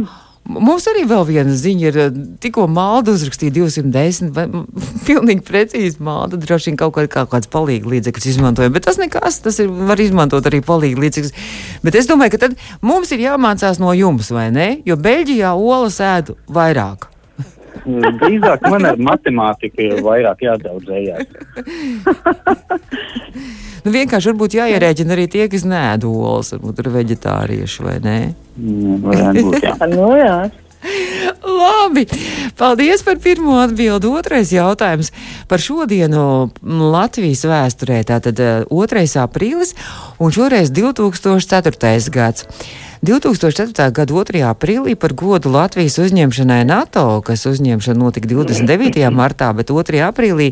Mums 0.52 0.88
arī 0.92 1.04
vēl 1.08 1.24
viena 1.28 1.54
ziņa 1.56 1.86
ir, 1.88 2.00
eh, 2.02 2.18
tikko 2.44 2.66
Malda 2.72 3.14
uzrakstīja 3.16 3.54
210, 3.56 4.32
vai 4.36 4.48
pilnīgi 5.08 5.46
precīzi 5.48 6.02
Malda 6.04 6.40
droši 6.42 6.72
vien 6.72 6.80
kaut, 6.82 6.96
kā, 6.98 7.06
kaut 7.12 7.32
kāds 7.36 7.52
palīgi 7.52 7.94
līdzekļus 7.94 8.32
izmantoja, 8.34 8.74
bet 8.74 8.88
tas 8.90 9.00
nekas, 9.02 9.40
tas 9.46 9.62
ir, 9.64 9.70
var 9.70 10.02
izmantot 10.02 10.50
arī 10.50 10.64
palīgi 10.66 11.00
līdzekļus. 11.06 11.38
Bet 11.86 12.00
es 12.00 12.10
domāju, 12.10 12.36
ka 12.36 12.46
tad 12.48 12.58
mums 12.82 13.14
ir 13.16 13.24
jāmācās 13.28 13.80
no 13.84 13.94
jums, 13.98 14.34
vai 14.34 14.50
ne? 14.56 14.70
Jo 14.88 15.00
Beļģijā 15.00 15.56
olas 15.56 16.02
ēdu 16.04 16.40
vairāk. 16.52 17.11
Drīzāk 17.86 18.68
man 18.70 18.86
ar 18.92 19.00
matemātiku 19.02 19.88
ir 19.88 20.02
vairāk 20.06 20.46
jādaudzējās. 20.48 21.28
Nu, 23.82 23.90
vienkārši 23.90 24.30
varbūt 24.30 24.56
jāierēķina 24.60 25.16
arī 25.16 25.24
tie, 25.32 25.48
kas 25.50 25.64
nēd 25.66 26.04
olas, 26.06 26.52
varbūt 26.54 26.84
ir 26.84 26.90
veģetārieši 26.94 27.86
vai 27.88 27.96
ne. 28.04 28.18
Mm, 28.60 29.00
Varētu 29.08 29.46
būt, 29.48 29.64
jā. 29.66 29.74
Nu, 29.96 30.12
jā. 30.20 30.36
Labi, 31.42 32.06
paldies 32.58 33.04
par 33.06 33.18
pirmo 33.22 33.58
atbildi. 33.62 34.10
Otrais 34.10 34.54
jautājums 34.54 35.12
par 35.50 35.62
šodienu 35.62 36.24
mm, 36.50 36.86
Latvijas 36.94 37.42
vēsturē. 37.50 38.04
Tātad 38.10 38.42
eh, 38.42 38.64
2. 38.70 39.06
aprīlis 39.24 39.74
un 40.22 40.34
šoreiz 40.34 40.74
2004. 40.74 41.98
gads. 42.14 42.46
2004. 43.02 43.90
gada 43.90 44.14
2. 44.14 44.44
aprīlī 44.46 44.94
par 44.94 45.16
godu 45.18 45.50
Latvijas 45.50 45.96
uzņemšanai 46.04 46.60
NATO, 46.70 47.24
kas 47.26 47.48
uzņemšana 47.50 47.98
notika 47.98 48.30
29. 48.30 49.02
martā, 49.10 49.48
bet 49.58 49.72
2. 49.74 50.04
aprīlī 50.06 50.52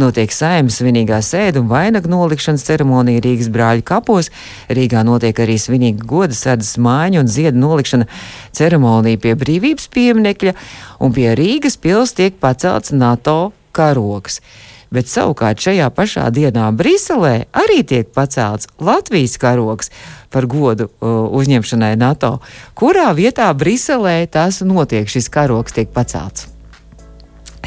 notiek 0.00 0.32
saimnes 0.32 0.78
svinīgā 0.80 1.18
sēde 1.20 1.60
un 1.60 1.68
vainagu 1.68 2.08
nolikšanas 2.08 2.64
ceremonija 2.64 3.20
Rīgas 3.26 3.52
brāļu 3.52 3.84
kapos. 3.84 4.32
Rīgā 4.72 5.04
notiek 5.04 5.44
arī 5.44 5.58
svinīga 5.60 6.08
goda 6.08 6.32
sēdes 6.32 6.78
mājiņa 6.80 7.20
un 7.20 7.28
ziedu 7.28 7.60
nolikšana 7.66 8.08
ceremonija 8.56 9.20
pie 9.20 9.36
brīvības 9.44 9.92
pieminekļa, 9.92 10.56
un 11.04 11.12
pie 11.12 11.28
Rīgas 11.36 11.76
pils 11.76 12.16
tiek 12.16 12.40
pacelts 12.40 12.96
NATO 12.96 13.52
karoks. 13.76 14.40
Bet 14.90 15.06
savukārt 15.06 15.62
šajā 15.62 15.86
pašā 15.94 16.24
dienā 16.34 16.66
Briselē 16.74 17.44
arī 17.54 17.82
tiek 17.86 18.08
pacelts 18.14 18.66
Latvijas 18.82 19.36
karoks 19.38 19.92
par 20.34 20.48
godu 20.50 20.88
uh, 20.88 21.28
uzņemšanai 21.38 21.92
NATO. 22.00 22.40
Kurā 22.74 23.12
vietā 23.14 23.46
Briselē 23.54 24.24
tas 24.26 24.58
notiek, 24.66 25.06
šis 25.06 25.30
karoks 25.30 25.76
tiek 25.78 25.92
pacelts? 25.94 26.48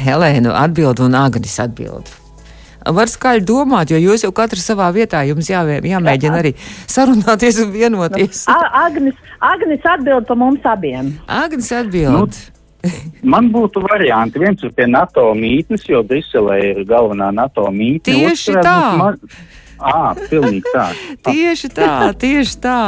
Helēna 0.04 0.52
atbild 0.64 1.00
un 1.00 1.14
Agnis 1.16 1.56
atbild. 1.62 2.10
Var 2.84 3.08
skaļi 3.08 3.44
domāt, 3.48 3.88
jo 3.94 3.96
jūs 3.96 4.26
jau 4.26 4.32
katrs 4.36 4.66
savā 4.68 4.90
vietā 4.92 5.22
jums 5.24 5.48
jā, 5.48 5.62
jāmēģina 5.80 6.36
arī 6.42 6.50
sarunāties 6.90 7.62
un 7.64 7.70
vienoties. 7.72 8.42
A- 8.52 8.84
Agnis, 8.84 9.16
Agnis 9.40 9.86
atbild 9.88 10.26
par 10.28 10.36
mums 10.36 10.66
abiem. 10.68 11.14
Agnis 11.24 11.70
atbild. 11.72 12.36
Man 13.34 13.50
būtu 13.54 13.82
varianti. 13.84 14.42
Viens 14.42 14.62
ir 14.64 14.72
pie 14.76 14.86
NATO 14.90 15.30
mītnes, 15.38 15.86
jo 15.88 16.02
Briselē 16.06 16.60
ir 16.70 16.84
galvenā 16.88 17.30
NATO 17.34 17.66
mītne. 17.72 18.12
Tieši 18.12 18.56
Otrs 18.56 18.66
tā. 18.66 18.78
būt 18.92 19.02
Ma... 19.02 19.12
À, 19.84 20.14
tā. 20.14 20.84
Tieši 21.28 21.68
tā, 21.74 22.14
tieši 22.14 22.58
tā. 22.62 22.78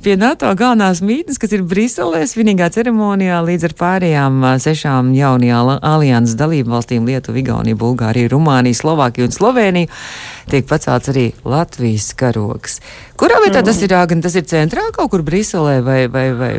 Pie 0.00 0.16
NATO 0.16 0.48
galvenās 0.56 1.02
mītnes, 1.04 1.36
kas 1.38 1.52
ir 1.52 1.62
Briselē, 1.68 2.22
svinīgā 2.26 2.70
ceremonijā 2.72 3.42
līdz 3.44 3.68
ar 3.68 3.74
pārējām 3.76 4.46
sešām 4.64 5.12
jaunajā 5.14 5.60
alianses 5.84 6.38
dalību 6.40 6.72
valstīm- 6.72 7.06
Lietuvu, 7.10 7.42
Igauniju, 7.42 7.78
Bulgāriju, 7.78 8.32
Rumāniju, 8.32 8.80
Slovākiju 8.80 9.28
un 9.28 9.36
Sloveniju- 9.36 9.92
tiek 10.50 10.66
pacelts 10.66 11.12
arī 11.12 11.26
Latvijas 11.44 12.14
karoks. 12.16 12.80
Kurā 13.20 13.38
vietā 13.44 13.62
tas 13.62 13.82
ir? 13.82 13.88
Gan 13.88 14.22
tas 14.22 14.34
ir 14.34 14.42
centrā 14.42 14.90
kaut 14.92 15.10
kur 15.10 15.22
Briselē 15.22 15.84
vai, 15.84 16.06
vai, 16.08 16.32
vai? 16.32 16.54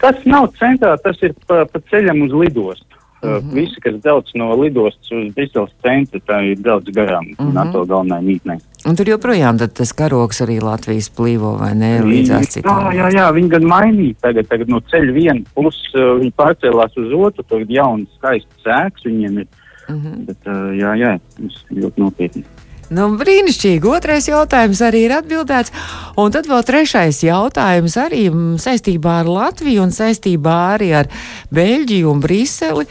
Tas 0.00 0.24
nav 0.24 0.52
centrā, 0.58 0.94
tas 1.02 1.18
ir 1.22 1.34
pa, 1.46 1.64
pa 1.66 1.80
ceļam 1.90 2.22
uz 2.28 2.32
lidostu. 2.32 2.84
Mm 3.22 3.30
-hmm. 3.30 3.54
Visi, 3.54 3.80
kas 3.82 3.94
brauc 4.02 4.28
no 4.34 4.54
lidostas 4.54 5.10
uz 5.10 5.32
Briseles 5.34 5.70
centru, 5.82 6.20
tā 6.26 6.38
ir 6.52 6.60
brauc 6.62 6.84
garām 6.84 7.24
mm 7.24 7.34
-hmm. 7.38 7.52
NATO 7.52 7.84
galvenajai 7.84 8.24
mītnei. 8.24 8.58
Un 8.86 8.96
tur 8.96 9.08
joprojām 9.08 9.58
tas 9.58 9.92
karoks 9.92 10.40
arī 10.40 10.62
Latvijas 10.62 11.10
plīvo, 11.10 11.58
vai 11.58 11.74
ne? 11.74 12.00
Līdzās 12.00 12.46
citām. 12.54 12.84
Jā, 12.84 12.92
jā, 12.94 13.08
jā, 13.18 13.32
viņi 13.34 13.48
gan 13.48 13.64
mainīja 13.64 14.14
tagad, 14.20 14.46
tagad 14.48 14.68
no 14.68 14.80
ceļa 14.80 15.12
viena 15.12 15.42
puses, 15.54 15.94
uh, 15.94 16.20
viņi 16.20 16.32
pārcēlās 16.36 16.96
uz 16.96 17.12
otru, 17.12 17.42
tagad 17.42 17.70
jauns 17.70 18.08
skaists 18.18 18.62
sēks 18.64 19.04
viņiem 19.04 19.38
ir. 19.38 19.46
Mm 19.88 19.96
-hmm. 19.96 20.24
Bet, 20.26 20.36
uh, 20.46 20.70
jā, 20.78 20.94
jā, 20.94 21.18
tas 21.36 21.64
ļoti 21.70 22.00
nopietni. 22.00 22.44
Nu, 22.88 23.10
brīnišķīgi. 23.20 23.84
Otrais 23.84 24.30
jautājums 24.30 24.80
arī 24.84 25.02
ir 25.04 25.12
atbildēts. 25.18 25.72
Un 26.18 26.32
tad 26.32 26.48
vēl 26.48 26.62
trešais 26.64 27.20
jautājums 27.20 27.98
arī 28.00 28.22
saistībā 28.62 29.18
ar 29.22 29.28
Latviju 29.28 29.82
un 29.84 29.92
saistībā 29.92 30.54
arī 30.78 30.88
ar 31.02 31.10
Beļģiju 31.52 32.08
un 32.08 32.22
Briseli. 32.24 32.86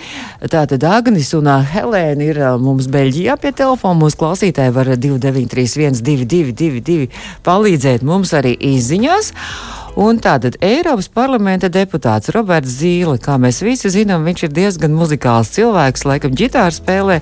Tātad 0.53 0.86
Agnis 0.86 1.33
un 1.38 1.49
Helēna 1.49 2.29
ir 2.29 2.41
mums 2.62 2.91
Beļģijā 2.93 3.39
pie 3.41 3.55
telefona. 3.57 3.97
Mūsu 4.03 4.21
klausītāji 4.21 4.75
var 4.75 4.93
2931 4.93 5.97
2222 6.05 7.10
palīdzēt 7.47 8.05
mums 8.05 8.36
arī 8.38 8.53
izziņās. 8.75 9.33
Un 9.97 10.19
tātad 10.21 10.60
Eiropas 10.62 11.07
parlamenta 11.10 11.71
deputāts 11.73 12.29
Roberts 12.36 12.75
Zīle, 12.77 13.15
kā 13.17 13.39
mēs 13.41 13.63
visi 13.65 13.89
zinām, 13.89 14.27
viņš 14.27 14.43
ir 14.45 14.51
diezgan 14.53 14.93
muzikāls 14.93 15.49
cilvēks, 15.55 16.05
laikam 16.05 16.36
ģitāru 16.38 16.75
spēlē, 16.75 17.15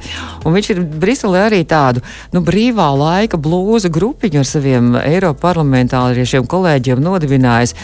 un 0.44 0.58
viņš 0.58 0.72
ir 0.74 0.82
Briselē 1.00 1.46
arī 1.48 1.62
tādu 1.64 2.04
nu, 2.36 2.44
brīvā 2.44 2.90
laika 3.00 3.40
blūza 3.40 3.88
grupiņu 3.96 4.42
ar 4.42 4.50
saviem 4.50 4.92
Eiropas 5.00 5.44
parlamentāriešiem 5.46 6.50
kolēģiem 6.52 7.04
nodibinājis. 7.06 7.78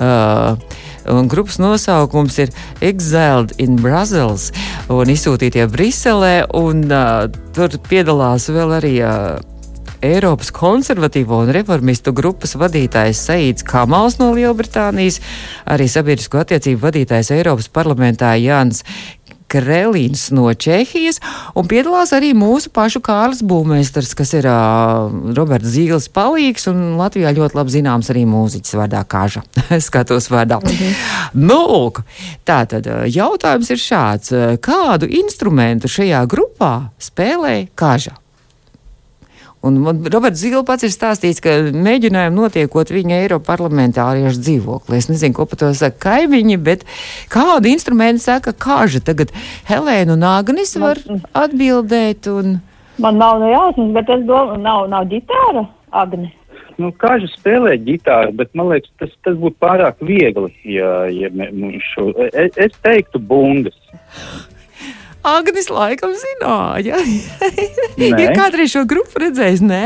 Uh, 0.00 0.58
Un 1.02 1.26
grupas 1.26 1.56
nosaukums 1.58 2.36
ir 2.38 2.52
Exiled 2.78 3.56
in 3.58 3.74
Brussels 3.74 4.52
un 4.86 5.10
izsūtītie 5.10 5.64
Briselē. 5.66 6.44
Un, 6.54 6.84
uh, 6.86 7.26
tur 7.56 7.74
piedalās 7.88 8.46
vēl 8.54 8.76
arī 8.78 8.92
uh, 9.02 9.40
Eiropas 10.02 10.50
konservatīvo 10.50 11.38
un 11.44 11.52
reformistu 11.54 12.10
grupas 12.16 12.56
vadītājs 12.58 13.20
Saīds 13.28 13.66
Kamals 13.66 14.18
no 14.18 14.32
Lielbritānijas, 14.34 15.20
arī 15.70 15.86
sabiedrisko 15.90 16.40
attiecību 16.42 16.82
vadītājs 16.82 17.30
Eiropas 17.36 17.70
parlamentā 17.70 18.32
Jānis 18.42 18.82
Krelīns 19.52 20.30
no 20.32 20.46
Čehijas, 20.56 21.20
un 21.54 21.68
piedalās 21.68 22.14
arī 22.16 22.32
mūsu 22.36 22.72
pašu 22.72 23.02
Kārlis 23.04 23.42
Būmēsters, 23.44 24.14
kas 24.16 24.32
ir 24.38 24.48
uh, 24.48 25.12
Roberts 25.36 25.74
Zīles 25.74 26.08
palīgs, 26.12 26.66
un 26.72 26.96
Latvijā 27.00 27.34
ļoti 27.36 27.58
labi 27.58 27.74
zināms 27.74 28.08
arī 28.14 28.24
mūziķis 28.28 28.78
vārdā 28.80 29.04
Kaža. 29.04 29.44
Skatos 29.86 30.30
vārdā. 30.32 30.58
-hmm. 30.62 30.96
Nu, 31.34 31.60
lūk, 31.68 32.00
tā 32.48 32.64
tad 32.66 32.88
jautājums 33.12 33.70
ir 33.70 33.78
šāds. 33.78 34.32
Kādu 34.64 35.06
instrumentu 35.20 35.88
šajā 35.88 36.24
grupā 36.26 36.88
spēlē 36.98 37.68
Kaža? 37.76 38.21
Un 39.62 39.78
Roberts 39.86 40.40
Zila 40.42 40.64
pats 40.66 40.82
ir 40.82 40.90
stāstījis, 40.90 41.38
ka 41.42 41.52
mēģinājumi 41.70 42.34
notiekot 42.34 42.90
viņa 42.90 43.20
Eiroparlamentāriešu 43.22 44.42
dzīvoklī. 44.42 44.98
Es 44.98 45.06
nezinu, 45.06 45.36
ko 45.36 45.46
par 45.46 45.60
to 45.60 45.70
saka 45.78 46.00
kaimiņi, 46.02 46.58
bet 46.58 46.82
kādu 47.30 47.70
instrumentu 47.70 48.24
saka 48.24 48.50
kāža. 48.50 49.04
Tagad 49.06 49.30
Helēna 49.70 50.16
un 50.16 50.26
Agnis 50.26 50.74
var 50.82 50.98
atbildēt. 51.38 52.26
Un... 52.34 52.58
Man 53.02 53.22
nav 53.22 53.38
no 53.38 53.50
jāsmas, 53.52 53.94
bet 53.94 54.10
es 54.10 54.26
domāju, 54.26 54.58
nav, 54.66 54.88
nav 54.90 55.06
ģitāra, 55.12 55.68
Agni. 55.94 56.32
Nu, 56.80 56.88
Kāža 56.98 57.28
spēlē 57.30 57.76
ģitāru, 57.84 58.32
bet 58.38 58.50
man 58.58 58.72
liekas, 58.72 58.90
tas, 58.98 59.12
tas 59.22 59.36
būtu 59.38 59.60
pārāk 59.62 60.00
viegli. 60.02 60.50
Ja, 60.66 61.04
ja 61.12 61.30
nu, 61.30 61.70
šo, 61.92 62.08
es, 62.32 62.56
es 62.56 62.74
teiktu 62.82 63.20
bungas. 63.22 63.76
Agnes 65.22 65.68
laikam 65.70 66.10
zināja. 66.18 66.98
ir 68.26 68.32
kādreiz 68.34 68.72
šo 68.74 68.82
grupu 68.90 69.22
redzējis? 69.22 69.62
Nē, 69.62 69.84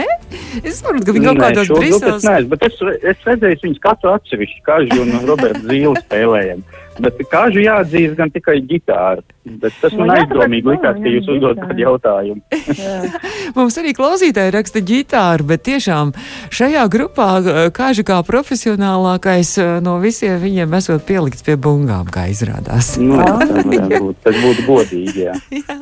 es 0.62 0.81
saprotu, 0.81 1.05
ka 1.05 1.16
viņi 1.16 1.29
kaut 1.29 1.42
kādos 1.42 1.72
brīžos. 1.75 2.25
Nē, 2.25 2.38
bet 2.53 2.64
es, 2.70 2.81
es 3.05 3.29
redzēju 3.29 3.61
viņus 3.66 3.83
katru 3.85 4.14
atsevišķi, 4.14 4.62
kā 4.64 4.81
Žu 4.88 5.03
un 5.05 5.29
Roberts 5.29 5.66
Zīles 5.68 6.01
spēlējiem. 6.07 6.64
Bet 7.03 7.21
kāžu 7.31 7.61
jāatzīst 7.65 8.17
gan 8.19 8.33
tikai 8.33 8.61
ģitāra. 8.65 9.25
Bet 9.47 9.75
tas 9.79 9.93
man 9.95 10.09
nu, 10.11 10.15
aizdomīgi 10.17 10.67
likās, 10.73 10.97
ka 10.99 11.11
jūs 11.11 11.29
uzdodat 11.31 11.69
tādu 11.69 11.83
jautājumu. 11.85 12.41
Mums 13.57 13.77
arī 13.79 13.93
klausītāji 13.95 14.53
raksta 14.57 14.83
ģitāru, 14.83 15.47
bet 15.47 15.63
tiešām 15.69 16.11
šajā 16.55 16.83
grupā 16.91 17.29
kāžu 17.77 18.03
kā 18.07 18.19
profesionālākais 18.27 19.53
no 19.85 19.97
visiem 20.03 20.41
viņiem 20.43 20.75
esot 20.81 21.05
pielikts 21.07 21.47
pie 21.47 21.55
bungām, 21.55 22.11
kā 22.11 22.27
izrādās. 22.33 22.95
Nu, 22.99 23.21
būt, 23.93 24.19
tas 24.27 24.41
būtu 24.43 24.67
godīgi, 24.67 25.29
jā. 25.29 25.37
jā. 25.55 25.79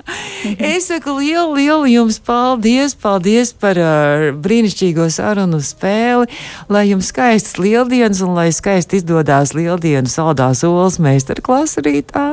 Es 0.74 0.90
saku 0.90 1.16
lielu, 1.22 1.56
lielu 1.56 1.88
jums 1.94 2.20
paldies, 2.20 2.92
paldies 3.00 3.54
par 3.56 3.80
uh, 3.80 4.26
brīnišķīgo 4.44 5.08
sarunu 5.12 5.62
spēli, 5.64 6.28
lai 6.68 6.84
jums 6.90 7.08
skaistas 7.14 7.56
lieldienas 7.56 8.20
un 8.24 8.36
lai 8.36 8.50
skaisti 8.52 9.00
izdodās 9.00 9.54
lieldienu 9.56 10.10
saldās 10.10 10.60
olas 10.68 11.00
meistarklasa 11.04 11.84
rītā. 11.84 12.32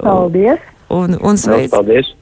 Paldies! 0.00 0.72
Un, 0.86 1.16
un, 1.18 1.34
sveic, 1.34 1.72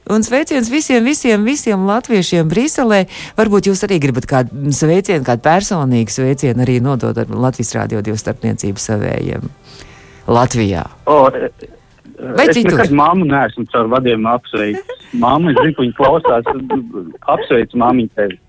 un 0.09 0.23
sveiciens 0.25 0.71
visiem, 0.73 1.03
visiem, 1.05 1.43
visiem 1.45 1.83
latviešiem 1.85 2.47
Briselē. 2.49 3.03
Varbūt 3.37 3.69
jūs 3.69 3.85
arī 3.85 3.99
gribat 4.01 4.25
kādu 4.25 4.73
sveicienu, 4.73 5.21
kādu 5.27 5.45
personīgu 5.45 6.09
sveicienu 6.09 6.65
arī 6.65 6.79
nodot 6.81 7.13
ar 7.13 7.29
Latvijas 7.29 7.75
Rādio 7.77 8.01
2 8.01 8.17
starpniecību 8.23 8.81
savējiem 8.81 9.45
Latvijā. 10.25 10.81
O, 11.05 11.19
e, 11.29 11.51
Vai 12.17 12.47
es 12.49 12.57
citur? 12.57 12.79
nekad 12.79 12.97
māmu 12.97 13.29
neesmu 13.29 13.67
caur 13.69 13.93
vadiem 13.93 14.25
apsveicis. 14.33 15.05
Māma, 15.13 15.53
es 15.53 15.61
zinu, 15.61 15.77
ka 15.77 15.85
viņa 15.85 15.97
klausās, 16.01 16.51
apsveic 17.35 17.77
māmiņu 17.77 18.13
tevi. 18.17 18.39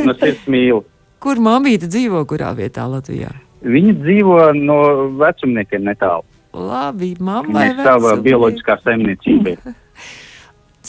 No 0.00 0.16
sirds 0.22 0.48
mīlu. 0.48 0.86
Kur 1.20 1.40
māmīte 1.44 1.88
dzīvo, 1.90 2.24
kurā 2.30 2.56
vietā 2.56 2.88
Latvijā? 2.88 3.34
Viņa 3.64 3.96
dzīvo 4.02 4.38
no 4.60 4.78
vecumniekiem 5.20 5.86
netālu. 5.88 6.26
Labi, 6.54 7.14
mammai. 7.18 7.70
Viņa 7.72 7.86
sava 7.86 8.14
bioloģiskā 8.22 8.78
saimniecība. 8.84 9.56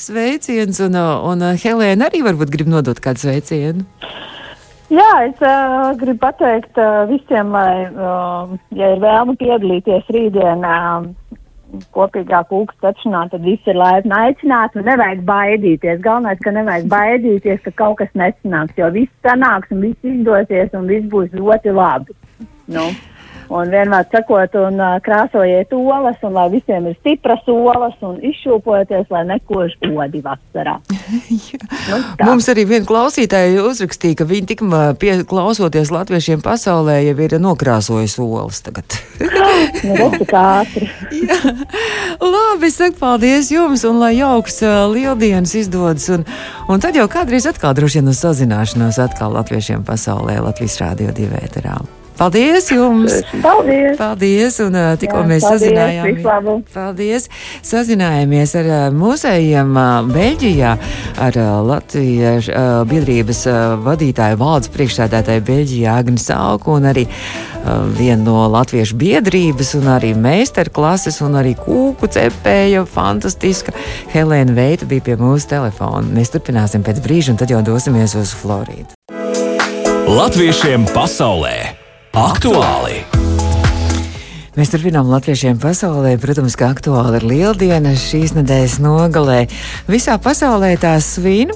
Sveiciens, 0.06 0.82
un, 0.84 0.98
un 1.00 1.46
Helēna 1.56 2.10
arī 2.10 2.20
varbūt 2.26 2.52
grib 2.52 2.68
nodot 2.68 3.00
kādu 3.00 3.24
sveicienu. 3.24 3.86
Jā, 4.92 5.12
es 5.26 5.40
uh, 5.42 5.96
gribu 5.98 6.20
pateikt 6.28 6.78
uh, 6.78 7.08
visiem, 7.10 7.50
lai, 7.56 7.88
uh, 7.90 8.52
ja 8.76 8.92
ir 8.94 9.00
vēlme 9.02 9.34
piedalīties 9.40 10.12
rītdienā 10.14 10.76
uh, 11.00 11.40
kopīgā 11.96 12.42
kūka 12.50 12.76
cepšanā, 12.84 13.24
tad 13.32 13.44
visi 13.46 13.72
ir 13.72 13.80
laipni 13.80 14.14
aicināti 14.16 14.80
un 14.80 14.88
nevajag 14.90 15.24
baidīties. 15.28 16.04
Galvenais, 16.06 16.42
ka 16.44 16.54
nevajag 16.56 16.92
baidīties, 16.92 17.64
ka 17.66 17.74
kaut 17.82 17.98
kas 18.02 18.12
nesanāks, 18.20 18.78
jo 18.80 18.92
viss 18.94 19.26
sanāks 19.26 19.74
un 19.74 19.82
viss 19.88 20.12
izdosies 20.12 20.76
un 20.78 20.88
viss 20.92 21.10
būs 21.12 21.34
ļoti 21.36 21.74
labi. 21.76 22.16
Nu. 22.72 22.90
Un 23.46 23.70
vienmēr 23.70 24.08
sakot, 24.10 24.56
un 24.58 24.80
uh, 24.82 24.96
krāsojiet 25.06 25.74
olas, 25.78 26.18
un 26.26 26.34
lai 26.34 26.48
visiem 26.50 26.88
ir 26.90 26.96
stipras 26.98 27.46
olas, 27.52 27.94
un 28.06 28.18
izšūpojieties, 28.26 29.06
lai 29.14 29.22
nekož 29.30 29.76
odi 29.86 30.22
vasarā. 30.26 30.80
nu, 31.92 32.00
tā. 32.18 32.26
Mums 32.26 32.50
arī 32.50 32.64
viena 32.70 32.88
klausītāja 32.90 33.62
uzrakstīja, 33.70 34.18
ka 34.22 34.26
viņi 34.30 34.50
tikmā 34.56 34.82
klausoties 35.30 35.92
latviešiem 35.94 36.42
pasaulē 36.46 36.98
jau 37.06 37.18
ir 37.28 37.36
nokrāsojis 37.44 38.18
olas 38.24 38.64
tagad. 38.66 38.98
nu, 39.92 40.10
cik 40.18 40.34
ātri. 40.42 40.90
Labi, 42.34 42.72
saku 42.74 42.98
paldies 42.98 43.52
jums, 43.54 43.86
un 43.86 44.02
lai 44.02 44.16
jauks 44.18 44.58
uh, 44.66 44.88
lieldienas 44.90 45.54
izdodas, 45.60 46.08
un, 46.10 46.26
un 46.66 46.82
tad 46.82 46.98
jau 46.98 47.06
kādreiz 47.12 47.46
atkal 47.52 47.78
droši 47.78 48.02
vien 48.02 48.10
uz 48.10 48.24
sazināšanos 48.26 48.98
atkal 49.06 49.38
latviešiem 49.38 49.86
pasaulē 49.86 50.40
Latvijas 50.48 50.80
Rādio 50.82 51.14
divēterām. 51.14 52.05
Paldies 52.16 52.70
jums! 52.72 53.12
Paldies! 53.44 53.98
Paldies! 54.00 54.60
Un 54.64 54.78
uh, 54.80 54.94
tikko 55.00 55.26
mēs 55.28 55.44
sazinājāmies. 55.44 56.24
Paldies! 56.72 57.28
Sazinājāmies 57.66 58.56
ar 58.62 58.70
uh, 58.70 58.86
mūsējiem 58.96 59.76
uh, 59.76 60.08
Beļģijā, 60.16 60.72
ar 61.26 61.40
Latvijas 61.68 62.48
biedrības 62.88 63.44
vadītāju 63.84 64.40
valdes 64.40 64.72
priekšsēdētāju 64.72 65.44
Beļģijā 65.50 66.00
Agnes 66.00 66.30
Auku 66.32 66.78
un 66.78 66.88
arī 66.92 67.06
vienu 67.98 68.28
no 68.28 68.44
latviešu 68.54 68.98
biedrības 69.02 69.74
un 69.80 69.88
arī 69.96 70.12
meistarklases 70.18 71.18
un 71.26 71.40
arī 71.40 71.56
kūku 71.58 72.10
cepēja 72.14 72.84
fantastiska 72.90 73.74
Helēna 74.14 74.54
Veita 74.56 74.88
bija 74.90 75.08
pie 75.08 75.16
mūsu 75.20 75.50
telefona. 75.56 76.06
Mēs 76.16 76.36
turpināsim 76.36 76.86
pēc 76.86 77.02
brīža 77.06 77.34
un 77.34 77.42
tad 77.42 77.52
jau 77.52 77.64
dosimies 77.66 78.16
uz 78.20 78.36
Floridu. 78.38 78.94
Latviešiem 80.06 80.86
pasaulē! 80.94 81.85
Aktuāli! 82.16 83.02
Mēs 84.56 84.70
turpinām 84.72 85.10
latviešiem 85.12 85.58
pasaulē. 85.60 86.14
Protams, 86.24 86.54
ka 86.56 86.70
aktuāli 86.72 87.20
ir 87.20 87.26
lieldiena 87.28 87.92
šīs 88.00 88.32
nedēļas 88.38 88.78
nogalē. 88.80 89.42
Visā 89.92 90.16
pasaulē 90.24 90.70
tās 90.80 91.10
svin. 91.18 91.52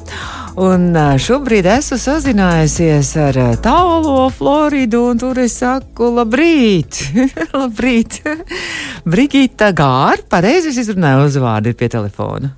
Un 0.59 0.91
šobrīd 1.23 1.69
esmu 1.77 1.95
sazinājusies 2.03 3.13
ar 3.23 3.39
tālo 3.63 4.25
Floridu, 4.35 5.05
un 5.13 5.23
tur 5.23 5.39
es 5.39 5.55
saku, 5.61 6.11
labrīt! 6.17 7.05
labrīt! 7.55 8.19
Brigita 9.15 9.71
Gāra, 9.71 10.19
pareizi 10.27 10.73
es 10.73 10.81
izrunāju 10.83 11.29
uzvārdu 11.29 11.71
ir 11.71 11.79
pie 11.79 11.87
telefona. 11.95 12.51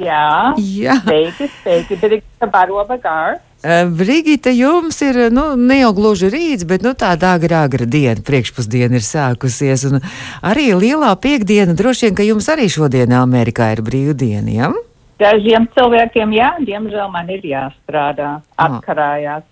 Jā, 0.00 0.56
Jā. 0.56 0.96
sveiki, 1.04 1.52
sveiki, 1.60 2.00
Brigita 2.00 2.48
Barova 2.48 2.96
Gāra. 2.96 3.36
Ā, 3.60 3.82
Brigita, 3.92 4.48
jums 4.56 4.96
ir 5.04 5.26
nu, 5.36 5.50
ne 5.60 5.82
jau 5.82 5.90
gluži 5.92 6.30
rīts, 6.32 6.64
bet 6.64 6.80
nu, 6.80 6.94
tāda 6.96 7.34
agra, 7.36 7.66
agra 7.68 7.84
diena, 7.84 8.22
priekšpusdiena 8.24 8.96
ir 8.96 9.04
sākusies. 9.04 9.84
Arī 10.40 10.70
lielā 10.72 11.10
piekdiena, 11.20 11.76
droši 11.76 12.08
vien, 12.08 12.16
ka 12.16 12.24
jums 12.24 12.48
arī 12.48 12.70
šodien 12.72 13.12
Amerikā 13.12 13.74
ir 13.74 13.84
brīvdiena. 13.84 14.54
Ja? 14.54 14.72
Dažiem 15.20 15.68
cilvēkiem, 15.76 16.32
jā, 16.32 16.54
diemžēl 16.64 17.12
man 17.12 17.28
ir 17.28 17.44
jāstrādā, 17.44 18.38
atkarājās. 18.56 19.44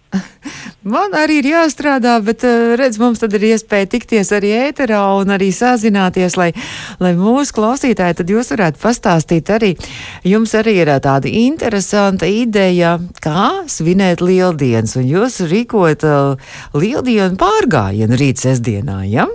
Man 0.87 1.11
arī 1.19 1.41
ir 1.41 1.47
jāstrādā, 1.51 2.13
bet 2.23 2.45
uh, 2.47 2.77
redz, 2.79 3.01
mums 3.03 3.19
tad 3.19 3.33
ir 3.35 3.49
iespēja 3.49 3.89
tikties 3.91 4.29
arī 4.37 4.53
ēterā 4.69 5.01
un 5.19 5.33
arī 5.35 5.49
sazināties, 5.51 6.37
lai, 6.39 6.53
lai 7.03 7.11
mūsu 7.19 7.57
klausītāji 7.57 8.21
tad 8.21 8.31
jūs 8.31 8.53
varētu 8.55 8.79
pastāstīt 8.79 9.51
arī. 9.51 9.73
Jums 10.23 10.55
arī 10.55 10.77
ir 10.85 10.93
ā, 10.95 11.01
tāda 11.03 11.27
interesanta 11.27 12.29
ideja, 12.31 12.93
kā 13.25 13.67
svinēt 13.67 14.23
lieldienas, 14.23 14.95
un 15.01 15.11
jūs 15.11 15.41
rīkojat 15.51 16.07
uh, 16.07 16.55
lieldienu 16.79 17.35
pārgājienu 17.43 18.21
rīt 18.23 18.39
sestdienā, 18.47 19.01
ja? 19.11 19.27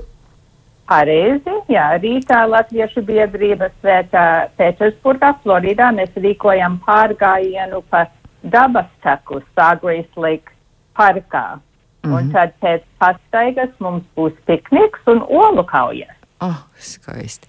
Pareizi, 0.88 1.60
jā, 1.68 1.90
rītā 2.00 2.46
Latviešu 2.48 3.04
biedrība 3.04 3.68
svētā 3.82 4.48
Pētersburgā, 4.56 5.36
Floridā, 5.44 5.92
mēs 5.92 6.16
rīkojam 6.16 6.80
pārgājienu 6.88 7.84
pa 7.92 8.08
dabas 8.48 8.88
taku 9.04 9.44
Sāgrejas 9.52 10.08
Lake 10.16 10.53
parkā. 10.98 11.60
Mm 12.04 12.12
-hmm. 12.12 12.18
Un 12.18 12.32
tad 12.32 12.52
pēc 12.62 12.82
pastaigas 13.00 13.70
mums 13.80 14.04
būs 14.16 14.34
pikniks 14.46 15.00
un 15.06 15.24
olu 15.30 15.64
kaujas. 15.64 16.18
Oh, 16.42 16.60
skaisti. 16.80 17.48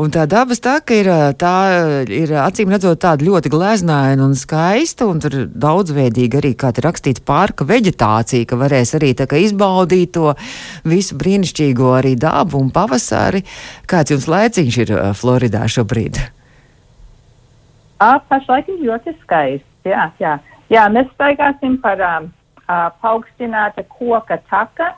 Un 0.00 0.08
tā 0.08 0.22
dabas 0.24 0.62
taka 0.64 0.96
ir, 0.96 1.08
tā 1.36 1.56
ir 2.08 2.30
acīm 2.40 2.70
redzot 2.72 2.96
tāda 3.04 3.26
ļoti 3.26 3.50
gleznaina 3.52 4.24
un 4.24 4.32
skaista, 4.32 5.04
un 5.04 5.20
tur 5.20 5.34
daudzveidīga 5.52 6.40
arī, 6.40 6.54
kā 6.56 6.70
te 6.72 6.80
rakstīts, 6.80 7.20
parka 7.20 7.66
veģetācija, 7.68 8.48
ka 8.48 8.56
varēs 8.56 8.94
arī 8.96 9.12
tā 9.18 9.28
kā 9.28 9.36
izbaudīt 9.36 10.14
to 10.16 10.32
visu 10.88 11.18
brīnišķīgo 11.20 11.92
arī 11.98 12.14
dabu 12.16 12.62
un 12.62 12.72
pavasari. 12.72 13.44
Kāds 13.86 14.14
jums 14.14 14.30
laiciņš 14.32 14.78
ir 14.86 14.94
Floridā 15.18 15.68
šobrīd? 15.68 16.22
Ā, 18.00 18.16
pašlaik 18.32 18.72
ir 18.72 18.86
ļoti 18.88 19.12
skaisti. 19.20 19.92
Jā, 19.92 20.08
jā. 20.22 20.38
jā 20.72 20.88
mēs 20.88 21.10
staigāsim 21.12 21.76
par 21.84 22.00
um, 22.00 22.32
paaugstināta 22.66 23.84
koka 23.88 24.38
taka, 24.50 24.92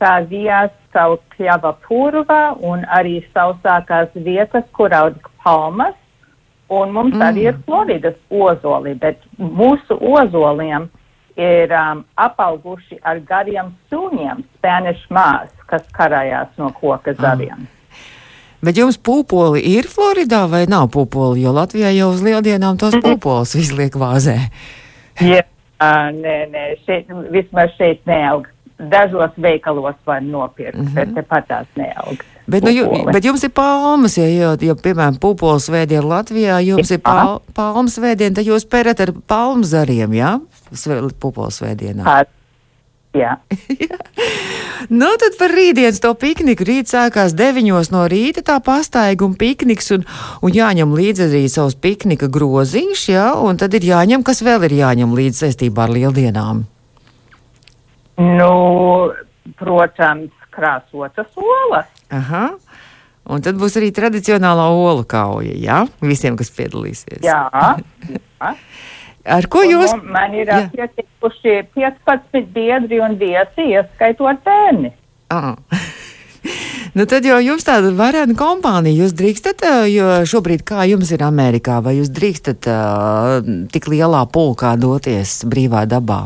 tā 0.00 0.20
vijās 0.28 0.72
savu 0.94 1.18
kļava 1.34 1.74
purva 1.86 2.42
un 2.66 2.84
arī 2.88 3.20
sausākās 3.34 4.14
vietas, 4.14 4.64
kur 4.72 4.94
aug 4.96 5.18
palmas. 5.44 5.96
Un 6.70 6.92
mums 6.94 7.16
mm. 7.16 7.22
arī 7.26 7.48
ir 7.50 7.56
Floridas 7.66 8.14
ozoli, 8.30 8.94
bet 8.94 9.18
mūsu 9.38 9.96
ozoliem 9.98 10.86
ir 11.40 11.72
um, 11.74 12.04
apauguši 12.14 13.00
ar 13.02 13.18
gariem 13.26 13.72
sūņiem, 13.90 14.44
Spanish 14.58 15.10
moss, 15.10 15.50
kas 15.66 15.82
karājās 15.96 16.52
no 16.62 16.70
koka 16.76 17.16
zariem. 17.18 17.66
Bet 18.62 18.76
jums 18.76 19.00
pūpoli 19.00 19.62
ir 19.72 19.88
Floridā 19.88 20.44
vai 20.52 20.66
nav 20.70 20.90
pūpoli? 20.94 21.42
Jo 21.42 21.54
Latvijā 21.56 21.90
jau 21.96 22.10
uz 22.12 22.22
lieldienām 22.22 22.78
tos 22.78 22.94
pūpoles 23.02 23.56
izliek 23.58 23.96
vāzē. 23.98 24.36
Uh, 25.16 25.40
nē, 25.80 26.36
nē, 26.52 26.64
šeit, 26.86 27.12
vismaz 27.32 27.76
šeit 27.78 28.02
neaug. 28.06 28.48
Dažos 28.80 29.34
veikalos 29.36 29.96
var 30.08 30.22
nopirkt, 30.24 30.78
mm 30.78 30.86
-hmm. 30.86 30.94
bet 30.94 31.14
tepat 31.14 31.48
tās 31.48 31.66
neaug. 31.76 32.22
Bet, 32.48 32.64
nu, 32.64 32.70
pupoli. 32.84 33.12
bet 33.12 33.24
jums 33.24 33.44
ir 33.44 33.50
palmas, 33.50 34.16
ja, 34.18 34.24
ja, 34.24 34.56
ja 34.60 34.74
piemēram, 34.74 35.18
pupoles 35.20 35.68
svētdiena 35.68 36.08
Latvijā, 36.08 36.58
jums 36.64 36.90
ir 36.90 36.98
pal, 36.98 37.38
palmas 37.54 37.98
svētdiena, 37.98 38.34
tad 38.34 38.46
jūs 38.46 38.66
perat 38.66 39.00
ar 39.00 39.12
palmu 39.26 39.62
zariem, 39.62 40.12
jā? 40.12 40.40
Ja? 40.40 41.02
Pupoles 41.20 41.60
svētdienā. 41.60 42.04
Pat- 42.04 42.39
Jā, 43.22 43.36
Nu, 44.90 45.08
tad 45.20 45.36
par 45.38 45.52
rītdienas 45.54 46.00
to 46.02 46.12
pikniku. 46.18 46.64
Rīt 46.66 46.90
sākās 46.90 47.34
9 47.36 47.90
no 47.92 48.04
rīta 48.10 48.42
tā 48.46 48.56
pastaiga 48.64 49.26
un 49.26 49.34
pikniks, 49.38 49.90
un, 49.96 50.06
un 50.42 50.54
jāņem 50.54 50.94
līdzi 50.96 51.26
arī 51.26 51.42
savs 51.52 51.76
piknika 51.76 52.30
groziņš, 52.32 53.02
jā, 53.12 53.26
un 53.36 53.60
tad 53.60 53.74
ir 53.76 53.86
jāņem, 53.90 54.24
kas 54.26 54.42
vēl 54.46 54.68
ir 54.70 54.78
jāņem 54.80 55.12
līdzi 55.18 55.44
saistībā 55.44 55.84
ar 55.86 55.94
lieldienām. 55.94 56.64
nu, 58.20 58.50
protams, 59.60 60.32
krāsotas 60.54 61.30
olas. 61.36 61.88
Aha. 62.10 62.48
Un 63.30 63.44
tad 63.44 63.58
būs 63.60 63.76
arī 63.78 63.92
tradicionālā 63.94 64.66
olu 64.74 65.04
kauja, 65.06 65.54
jā, 65.54 65.84
visiem, 66.02 66.38
kas 66.40 66.50
piedalīsies. 66.56 67.20
Jā, 67.22 67.44
jā. 68.40 68.54
Ar 69.24 69.46
ko 69.52 69.64
Un 69.66 69.72
jūs? 69.74 69.94
Man 70.04 70.34
ir 70.34 70.48
Jā. 70.48 70.62
pietikuši 70.72 71.56
15 71.76 72.46
biedri 72.54 73.00
un 73.04 73.18
viesi, 73.20 73.66
ieskaitot 73.74 74.40
bērni. 74.46 74.94
Ah. 75.30 75.56
Nu, 76.90 77.04
tad 77.06 77.22
jau 77.22 77.36
jums 77.38 77.62
tāda 77.62 77.92
varena 77.94 78.34
kompānija. 78.34 79.04
Jūs 79.04 79.12
drīkstat, 79.14 79.62
jo 79.92 80.08
šobrīd 80.26 80.64
kā 80.66 80.82
jums 80.90 81.12
ir 81.14 81.22
Amerikā, 81.22 81.76
vai 81.84 81.98
jūs 82.00 82.10
drīkstat 82.10 82.66
uh, 82.66 83.50
tik 83.70 83.86
lielā 83.92 84.24
pulkā 84.32 84.72
doties 84.80 85.44
brīvā 85.46 85.84
dabā? 85.86 86.24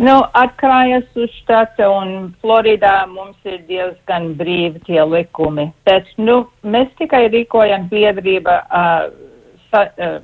Nu, 0.00 0.16
atklājas 0.36 1.08
uz 1.16 1.32
štata 1.42 1.88
un 1.92 2.30
Floridā 2.40 3.06
mums 3.08 3.36
ir 3.48 3.58
diezgan 3.68 4.30
brīvi 4.36 4.80
tie 4.86 5.00
likumi. 5.04 5.70
Bet, 5.88 6.08
nu, 6.16 6.42
mēs 6.64 6.92
tikai 7.00 7.26
rīkojam 7.32 7.88
biedrība, 7.88 8.54
uh, 8.68 9.58
sa, 9.72 9.86
uh, 9.96 10.20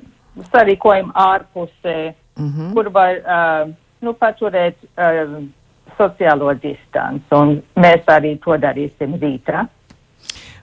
sarīkojam 0.51 1.11
ārpusē, 1.13 2.13
Mm 2.37 2.53
-hmm. 2.53 2.73
kur 2.73 2.89
var, 2.93 3.13
uh, 3.15 3.73
nu, 3.99 4.13
paturēt 4.13 4.75
uh, 4.83 5.43
sociālo 5.97 6.53
distanci. 6.53 7.25
Un 7.31 7.61
mēs 7.75 8.05
arī 8.05 8.37
to 8.43 8.57
darīsim 8.57 9.17
rītā. 9.21 9.65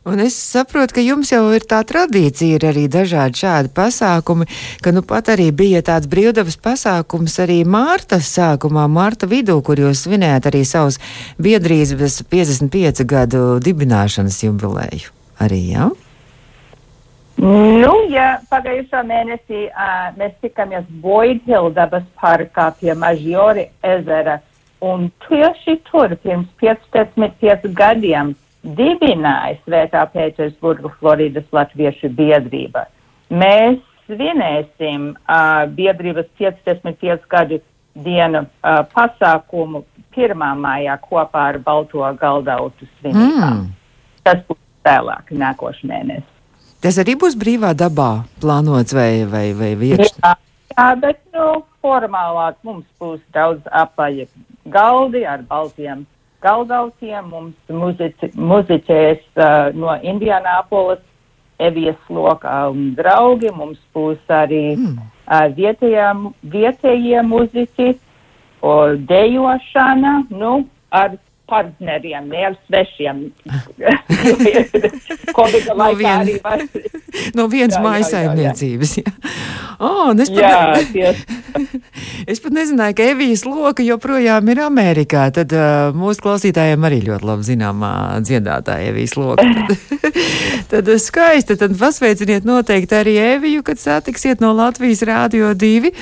Un 0.05 0.21
es 0.21 0.37
saprotu, 0.53 0.95
ka 0.95 1.01
jums 1.01 1.33
jau 1.33 1.53
ir 1.57 1.61
tā 1.61 1.81
tradīcija, 1.85 2.55
ir 2.55 2.65
arī 2.69 2.89
dažādi 2.89 3.41
šādi 3.41 3.69
pasākumi, 3.75 4.47
ka 4.83 4.93
nu 4.93 5.03
pat 5.03 5.29
arī 5.29 5.51
bija 5.51 5.83
tāds 5.83 6.07
brīvdabas 6.07 6.57
pasākums 6.57 7.39
arī 7.41 7.65
Mārta 7.65 8.21
sākumā, 8.21 8.85
Mārta 8.87 9.27
vidū, 9.27 9.63
kur 9.63 9.81
jūs 9.81 10.05
svinējāt 10.05 10.47
arī 10.47 10.65
savus 10.65 11.01
biedrības 11.39 12.23
55 12.31 13.05
gadu 13.05 13.61
dibināšanas 13.65 14.45
jubileju. 14.45 15.09
Arī, 15.41 15.73
jā? 15.73 15.89
Ja? 15.89 16.04
Nu, 17.45 17.93
ja 18.09 18.39
pagājušā 18.49 19.03
mēnesī 19.05 19.67
uh, 19.69 20.15
mēs 20.17 20.33
tikāmies 20.41 20.87
Boydhill 21.05 21.69
dabas 21.77 22.07
parkā 22.17 22.71
pie 22.79 22.95
Mažiori 22.97 23.67
ezera, 23.85 24.39
un 24.81 25.11
tieši 25.27 25.77
tur 25.91 26.15
pirms 26.23 26.49
15 26.63 27.69
gadiem 27.77 28.33
dibināja 28.65 29.59
Svētā 29.67 30.07
Pētersburgu 30.15 30.95
Floridas 30.97 31.45
Latviešu 31.53 32.15
biedrība. 32.17 32.87
Mēs 33.29 33.77
svinēsim 34.07 35.11
uh, 35.13 35.65
biedrības 35.69 36.31
55 36.41 37.29
gadu 37.29 37.61
dienu 37.95 38.47
uh, 38.47 38.85
pasākumu 38.97 39.85
1. 40.17 40.47
mājā 40.65 40.97
kopā 41.05 41.51
ar 41.53 41.61
Balto 41.67 42.09
galdautu 42.21 42.89
svinībām. 42.99 43.67
Mm. 43.67 43.75
Tas 44.25 44.41
būs 44.49 44.65
vēlāk, 44.87 45.35
nākošais 45.45 45.91
mēnesis. 45.93 46.34
Tas 46.85 46.99
arī 47.01 47.15
būs 47.21 47.37
brīvā 47.41 47.73
dabā 47.73 48.11
plānots 48.43 48.93
vai, 48.93 49.25
vai, 49.25 49.47
vai 49.57 49.73
viekšņi. 49.81 50.21
Jā, 50.21 50.35
jā, 50.75 50.89
bet 51.01 51.21
nu, 51.33 51.63
formālāk 51.85 52.59
mums 52.67 52.85
būs 53.01 53.23
daudz 53.33 53.65
apaļi 53.73 54.29
galdi 54.73 55.25
ar 55.25 55.47
baltiem 55.49 56.05
galdautiem. 56.45 57.33
Mums 57.33 57.73
muzici, 57.73 58.31
muziķēs 58.37 59.25
uh, 59.41 59.73
no 59.77 59.97
Indianapolis, 60.05 61.03
Evijas 61.63 62.01
lokā 62.11 62.65
un 62.73 62.93
draugi. 62.99 63.53
Mums 63.55 63.81
būs 63.95 64.21
arī 64.29 64.77
Mm. 64.77 64.99
uh, 65.27 65.47
vietējie 66.55 67.23
muziķi, 67.23 67.95
dejošana, 69.09 70.13
nu, 70.31 70.53
ar 70.91 71.19
partneriem, 71.51 72.29
ne 72.33 72.47
ar 72.51 72.57
svešiem. 72.67 73.25
Covid 75.39 75.67
No 75.71 75.77
laikā 75.83 75.99
vien- 76.01 76.21
arī 76.23 76.37
var. 76.45 76.67
No 77.39 77.47
vienas 77.51 77.77
Jā, 77.77 77.81
jā, 77.81 77.81
jā, 77.81 77.81
jā. 77.81 77.85
mājasaimniecības. 77.89 78.93
Jā, 78.99 79.13
oh, 79.79 80.13
es 80.21 80.31
Jā, 80.33 80.51
pat, 80.75 80.93
tieši. 80.93 81.41
es 82.31 82.43
pat 82.43 82.57
nezināju, 82.57 82.97
ka 82.99 83.07
Evijas 83.15 83.45
loka 83.47 83.85
joprojām 83.87 84.49
ir 84.53 84.63
Amerikā. 84.65 85.27
Tad 85.35 85.55
uh, 85.55 85.95
mūsu 85.97 86.23
klausītājiem 86.25 86.87
arī 86.87 87.01
ļoti 87.09 87.29
labi 87.29 87.49
zināmā 87.49 87.93
dziedātāja 88.25 88.91
Evijas 88.93 89.17
loka. 89.19 89.45
Tad, 89.45 90.11
tad 90.73 90.91
skaisti, 91.03 91.59
tad 91.61 91.77
pasveiciniet 91.81 92.47
noteikti 92.49 92.99
arī 92.99 93.17
Eviju, 93.35 93.65
kad 93.67 93.81
satiksiet 93.81 94.43
no 94.45 94.53
Latvijas 94.57 95.05
Rādio 95.07 95.53
2. 95.59 95.93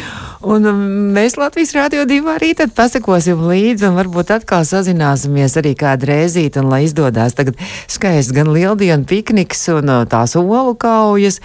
Un 0.52 0.68
mēs 1.14 1.38
Latvijas 1.40 1.74
Rādio 1.76 2.06
2 2.08 2.32
arī 2.36 2.52
tad 2.58 2.74
pasakosim 2.76 3.44
līdzi 3.48 3.88
un 3.90 3.98
varbūt 3.98 4.32
atkal 4.38 4.66
sazināsimies 4.68 5.56
arī 5.60 5.74
kādu 5.78 6.08
reizīti 6.10 6.60
un 6.62 6.70
lai 6.72 6.84
izdodās 6.88 7.36
tagad 7.38 7.58
skaists 7.90 8.34
gan 8.34 8.50
lieldienu 8.52 9.06
pikniks 9.08 9.68
un 9.76 9.92
tās 10.10 10.34
olu 10.38 10.74
kaujas 11.02 11.40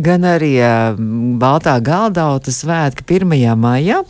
gan 0.00 0.24
arī 0.24 0.54
Baltā 1.40 1.76
galdauta 1.84 2.52
svētki 2.54 3.20
1. 3.20 3.36
maijā. 3.60 4.02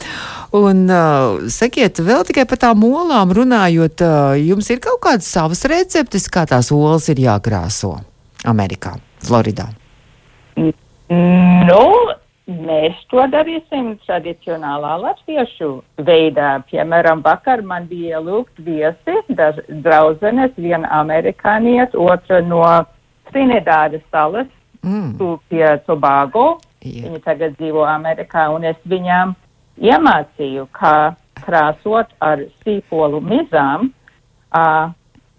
Un 0.52 0.84
uh, 0.92 1.42
sakiet, 1.48 2.02
vēl 2.04 2.26
tikai 2.28 2.44
par 2.48 2.60
tām 2.60 2.82
olām 2.84 3.32
runājot, 3.32 4.02
uh, 4.04 4.34
jums 4.36 4.68
ir 4.68 4.82
kaut 4.84 5.00
kādas 5.00 5.30
savas 5.32 5.64
receptes, 5.64 6.28
kā 6.28 6.44
tās 6.48 6.68
olas 6.76 7.08
ir 7.08 7.22
jākrāso 7.24 7.94
Amerikā, 8.44 8.98
Floridā? 9.24 9.70
Nu, 10.58 11.80
mēs 12.46 13.00
to 13.08 13.24
darīsim 13.32 13.94
tradicionālā 14.04 14.98
latviešu 15.06 15.72
veidā. 16.04 16.58
Piemēram, 16.68 17.24
vakar 17.24 17.64
man 17.64 17.88
bija 17.88 18.20
lūgt 18.20 18.60
viesi, 18.60 19.16
daž, 19.32 19.62
draudzenes, 19.68 20.52
viena 20.60 20.90
amerikāniet, 21.00 21.96
otra 21.96 22.42
no 22.44 22.66
Trinidādas 23.32 24.04
salas, 24.12 24.52
mm. 24.82 25.38
pie 25.48 25.66
Tobago. 25.86 26.60
Yeah. 26.82 27.06
Viņi 27.06 27.22
tagad 27.22 27.56
dzīvo 27.60 27.86
Amerikā, 27.86 28.48
un 28.54 28.66
es 28.66 28.78
viņām 28.90 29.36
iemācīju, 29.82 30.66
kā 30.74 31.14
krāsot 31.42 32.10
ar 32.22 32.44
sīpolu 32.62 33.22
mizām 33.22 33.90
uh, 34.50 34.92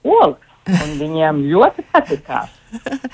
olas. 0.03 0.39
Un 0.63 0.93
viņiem 0.95 1.41
ļoti 1.51 1.83
patīkās. 1.91 2.51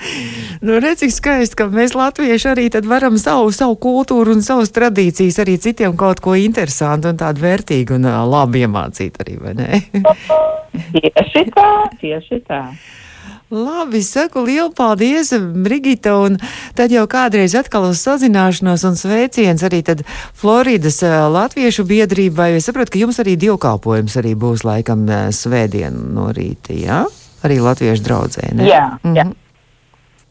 nu, 0.64 0.76
redz, 0.78 1.00
cik 1.02 1.12
skaisti, 1.12 1.56
ka 1.58 1.66
mēs 1.72 1.96
latvieši 1.98 2.48
arī 2.52 2.68
varam 2.86 3.18
savu, 3.18 3.50
savu 3.50 3.74
kultūru 3.82 4.36
un 4.36 4.44
savas 4.46 4.70
tradīcijas 4.70 5.40
arī 5.42 5.56
citiem 5.58 5.96
kaut 5.98 6.22
ko 6.22 6.36
interesantu 6.38 7.10
un 7.10 7.18
tādu 7.18 7.42
vērtīgu 7.42 7.98
un 7.98 8.06
uh, 8.06 8.22
labi 8.22 8.62
iemācīt 8.62 9.18
arī, 9.24 9.36
vai 9.42 9.56
ne? 9.58 9.82
tieši 10.94 11.44
tā, 11.50 11.70
tieši 11.98 12.40
tā. 12.46 12.62
Labi, 13.50 13.98
saku 14.02 14.44
lielu 14.46 14.70
paldies, 14.70 15.32
Brigita, 15.34 16.12
un 16.22 16.36
tad 16.78 16.92
jau 16.94 17.02
kādreiz 17.10 17.56
atkal 17.58 17.88
uz 17.88 17.98
sazināšanos 17.98 18.84
un 18.86 18.94
sveiciens 18.94 19.64
arī 19.66 19.80
tad 19.82 20.04
Floridas 20.38 21.00
Latviešu 21.02 21.82
biedrībai. 21.88 22.52
Es 22.60 22.70
saprotu, 22.70 22.94
ka 22.94 23.02
jums 23.02 23.18
arī 23.18 23.34
divkalpojums 23.42 24.14
arī 24.22 24.36
būs 24.38 24.62
laikam 24.62 25.02
svētdien 25.34 25.98
no 26.14 26.28
rīta, 26.30 26.78
jā? 26.78 27.02
Arī 27.42 27.58
Latviešu 27.66 28.06
draudzē, 28.06 28.54
ne? 28.54 28.70
Jā, 28.70 28.86
mm 29.02 29.10
-hmm. 29.10 29.18
jā. 29.18 29.26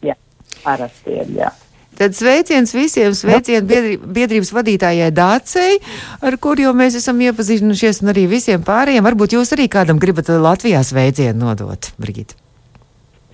jā, 0.08 0.16
parasti 0.64 1.20
ir, 1.20 1.28
jā. 1.44 1.52
Tad 2.00 2.16
sveiciens 2.16 2.74
visiem, 2.74 3.14
sveiciens 3.14 3.68
biedrības 4.08 4.54
vadītājai 4.54 5.12
Dācei, 5.12 5.80
ar 6.22 6.38
kur 6.38 6.60
jau 6.60 6.72
mēs 6.72 6.96
esam 6.96 7.20
iepazinušies, 7.22 8.02
un 8.02 8.16
arī 8.16 8.30
visiem 8.32 8.64
pārējiem. 8.64 9.04
Varbūt 9.04 9.36
jūs 9.36 9.52
arī 9.52 9.68
kādam 9.68 10.00
gribat 10.00 10.30
Latvijā 10.30 10.84
sveicienu 10.84 11.46
nodot, 11.46 11.92
Brigita. 11.98 12.49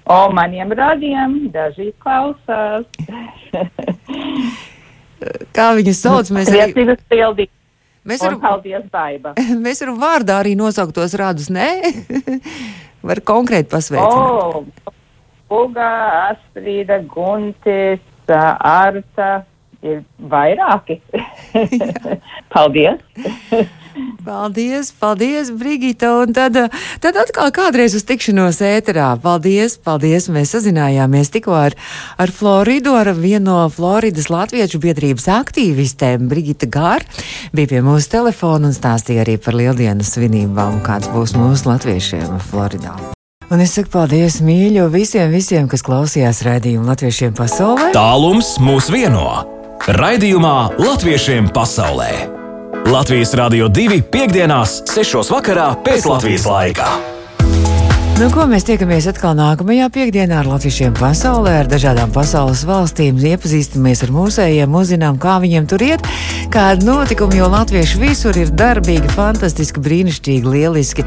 O 0.05 0.17
maniem 0.33 0.69
radiem 0.77 1.37
daži 1.53 1.91
klausās. 2.01 2.85
Kā 5.55 5.71
viņu 5.77 5.93
sauc? 5.97 6.29
Mēs 6.35 6.51
arī... 6.53 6.73
Pildīt. 7.09 7.51
Mēs 8.05 8.21
varam, 8.21 8.37
paldies, 8.43 8.83
Baiba. 8.93 9.33
Mēs 9.65 9.81
varam 9.81 9.97
vārdā 10.01 10.37
arī 10.43 10.53
nosaukt 10.57 10.93
tos 10.93 11.15
radus, 11.17 11.49
nē? 11.49 11.69
Var 13.09 13.21
konkrēti 13.25 13.71
pasveicināt. 13.71 14.85
O, 14.85 14.93
Uga, 15.55 15.89
Astrīda, 16.33 16.99
Guntis, 17.09 18.03
Arta, 18.29 19.31
ir 19.85 20.03
vairāki. 20.29 20.99
paldies! 22.53 23.01
Paldies, 24.25 24.91
paldies, 24.99 25.51
Brigita. 25.53 26.11
Un 26.23 26.33
tad, 26.33 26.57
tad 26.99 27.19
atkal 27.21 27.51
kādreiz 27.55 27.95
uz 27.95 28.03
tikšanos 28.07 28.59
ēterā. 28.65 29.13
Paldies, 29.21 29.77
paldies. 29.77 30.27
Mēs 30.33 30.55
sazinājāmies 30.55 31.31
tikko 31.33 31.55
ar, 31.55 31.77
ar 32.17 32.33
Floridu, 32.33 32.95
ar 32.97 33.13
vienu 33.15 33.45
no 33.45 33.57
Floridas 33.69 34.31
Latviešu 34.33 34.81
biedrības 34.81 35.27
aktīvistēm, 35.29 36.25
Brigita 36.31 36.69
Gār. 36.71 37.05
Bija 37.55 37.75
pie 37.75 37.83
mūsu 37.85 38.09
telefona 38.17 38.71
un 38.71 38.75
stāstīja 38.75 39.25
arī 39.25 39.37
par 39.37 39.57
lieldienas 39.57 40.15
svinībām, 40.15 40.81
kāds 40.85 41.11
būs 41.13 41.37
mūsu 41.37 41.69
latviešiem 41.69 42.39
Floridā. 42.49 42.95
Un 43.53 43.61
es 43.61 43.75
saku 43.77 43.91
paldies 43.93 44.39
mīļo 44.41 44.87
visiem, 44.89 45.29
visiem, 45.29 45.67
kas 45.69 45.85
klausījās 45.85 46.41
raidījumu 46.47 46.89
Latviešiem 46.89 47.35
pasaulē. 47.37 47.91
Tālums 47.93 48.55
mūs 48.57 48.89
vieno. 48.89 49.27
Raidījumā 49.85 50.55
Latviešiem 50.81 51.53
pasaulē. 51.53 52.34
Latvijas 52.83 53.33
Rādio 53.37 53.71
2 53.71 54.03
piekdienās, 54.11 54.81
6. 54.91 55.31
vakarā 55.31 55.71
pēc 55.85 56.07
Latvijas 56.11 56.47
laika. 56.49 57.14
Nu, 58.15 58.29
ko 58.31 58.45
mēs 58.47 58.63
tiekamies 58.63 59.09
atkal 59.11 59.33
nākamajā 59.35 59.89
piekdienā 59.91 60.37
ar 60.39 60.47
latviešiem 60.47 60.93
pasaulē, 60.95 61.57
ar 61.59 61.67
dažādām 61.67 62.13
pasaules 62.15 62.61
valstīm, 62.63 63.17
iepazīstamies 63.19 64.05
ar 64.05 64.13
mūsējiem, 64.15 64.77
uzzinām, 64.79 65.17
kā 65.19 65.33
viņiem 65.43 65.67
tur 65.67 65.83
iet, 65.83 66.07
kāda 66.53 66.87
notikuma, 66.87 67.35
jo 67.35 67.49
latvieši 67.51 67.99
visur 67.99 68.39
ir 68.39 68.53
darbīgi, 68.55 69.11
fantastiski, 69.17 69.83
brīnišķīgi, 69.83 70.47
lieliski. 70.47 71.03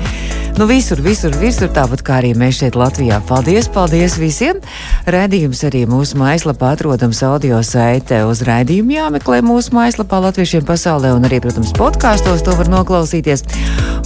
Nu, 0.61 0.66
visur, 0.68 1.01
visur, 1.01 1.33
visur, 1.40 1.73
tāpat 1.73 2.05
kā 2.05 2.18
arī 2.21 2.35
mēs 2.37 2.61
šeit 2.61 2.77
Latvijā. 2.77 3.23
Paldies, 3.25 3.71
paldies 3.73 4.18
visiem! 4.21 4.61
Redījums 5.09 5.64
arī 5.64 5.87
mūsu 5.88 6.21
mājaslapā 6.21 6.75
atrodams 6.77 7.23
audio 7.25 7.62
saite 7.64 8.21
uz 8.29 8.44
raidījumu 8.44 8.99
jāmeklē 8.99 9.40
mūsu 9.49 9.73
mājaslapā 9.79 10.21
latviešiem 10.29 10.68
pasaulē 10.68 11.14
un 11.16 11.25
arī, 11.31 11.40
protams, 11.40 11.73
podkāstos 11.79 12.44
to 12.44 12.59
var 12.59 12.68
noklausīties. 12.75 13.47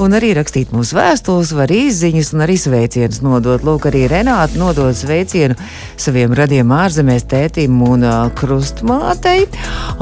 Un 0.00 0.14
arī 0.16 0.32
rakstīt 0.36 0.70
mūsu 0.72 0.96
vēstules, 0.96 1.52
var 1.56 1.70
izziņas 1.72 2.32
un 2.32 2.44
arī 2.46 2.56
sveicienus 2.60 3.20
nodot. 3.24 3.62
Lūk, 3.66 3.86
arī 3.90 4.06
Renāta 4.10 4.56
nodod 4.58 4.96
sveicienu 4.96 5.56
saviem 6.00 6.32
radiem 6.36 6.72
ārzemēs 6.72 7.26
tētim 7.28 7.76
un 7.84 8.06
uh, 8.06 8.30
krustmātei. 8.38 9.44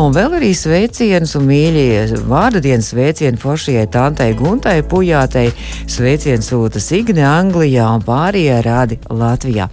Un 0.01 0.15
vēl 0.15 0.39
arī 0.39 0.53
sveicienus 0.57 1.35
un 1.41 1.49
mīļie 1.51 2.21
vārda 2.31 2.63
dienas 2.65 2.93
sveicienu 2.95 3.41
foršajai 3.41 3.87
tantai 3.91 4.31
Guntai 4.39 4.79
Pujātei. 4.87 5.51
Sveicienu 5.91 6.47
sūta 6.47 6.83
Signe 6.83 7.27
Anglijā 7.27 7.89
un 7.97 8.05
pārējie 8.07 8.61
rādi 8.67 9.01
Latvijā. 9.11 9.67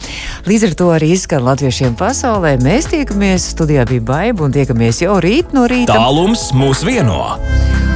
Līdz 0.49 0.69
ar 0.71 0.79
to 0.81 0.93
arī 0.97 1.13
izskan 1.15 1.45
latviešiem 1.47 1.97
pasaulē. 1.99 2.57
Mēs 2.65 2.89
tiekamies, 2.93 3.51
studijā 3.53 3.85
bija 3.89 4.07
baiva 4.11 4.47
un 4.47 4.55
tiekamies 4.55 5.03
jau 5.05 5.19
rīt 5.23 5.53
no 5.55 5.67
rīta. 5.69 5.93
Tālums 5.93 6.49
mūs 6.57 6.83
vieno! 6.87 7.86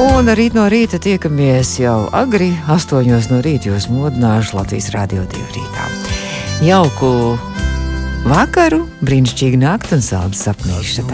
Un 0.00 0.30
rīt 0.32 0.54
no 0.56 0.62
rīta 0.72 0.96
tiekamies 1.02 1.74
jau 1.82 2.06
agri, 2.16 2.54
astoņos 2.72 3.26
no 3.28 3.42
rīta 3.44 3.68
jūs 3.68 3.90
modināšu 3.92 4.56
Latvijas 4.56 4.88
Rādio 4.94 5.26
2 5.28 5.42
rītā. 5.58 5.88
Jauku 6.64 7.10
vakaru, 8.24 8.86
brīnišķīgu 9.04 9.60
nakti 9.60 9.98
un 9.98 10.06
saldu 10.06 10.40
sapnīšu! 10.40 11.04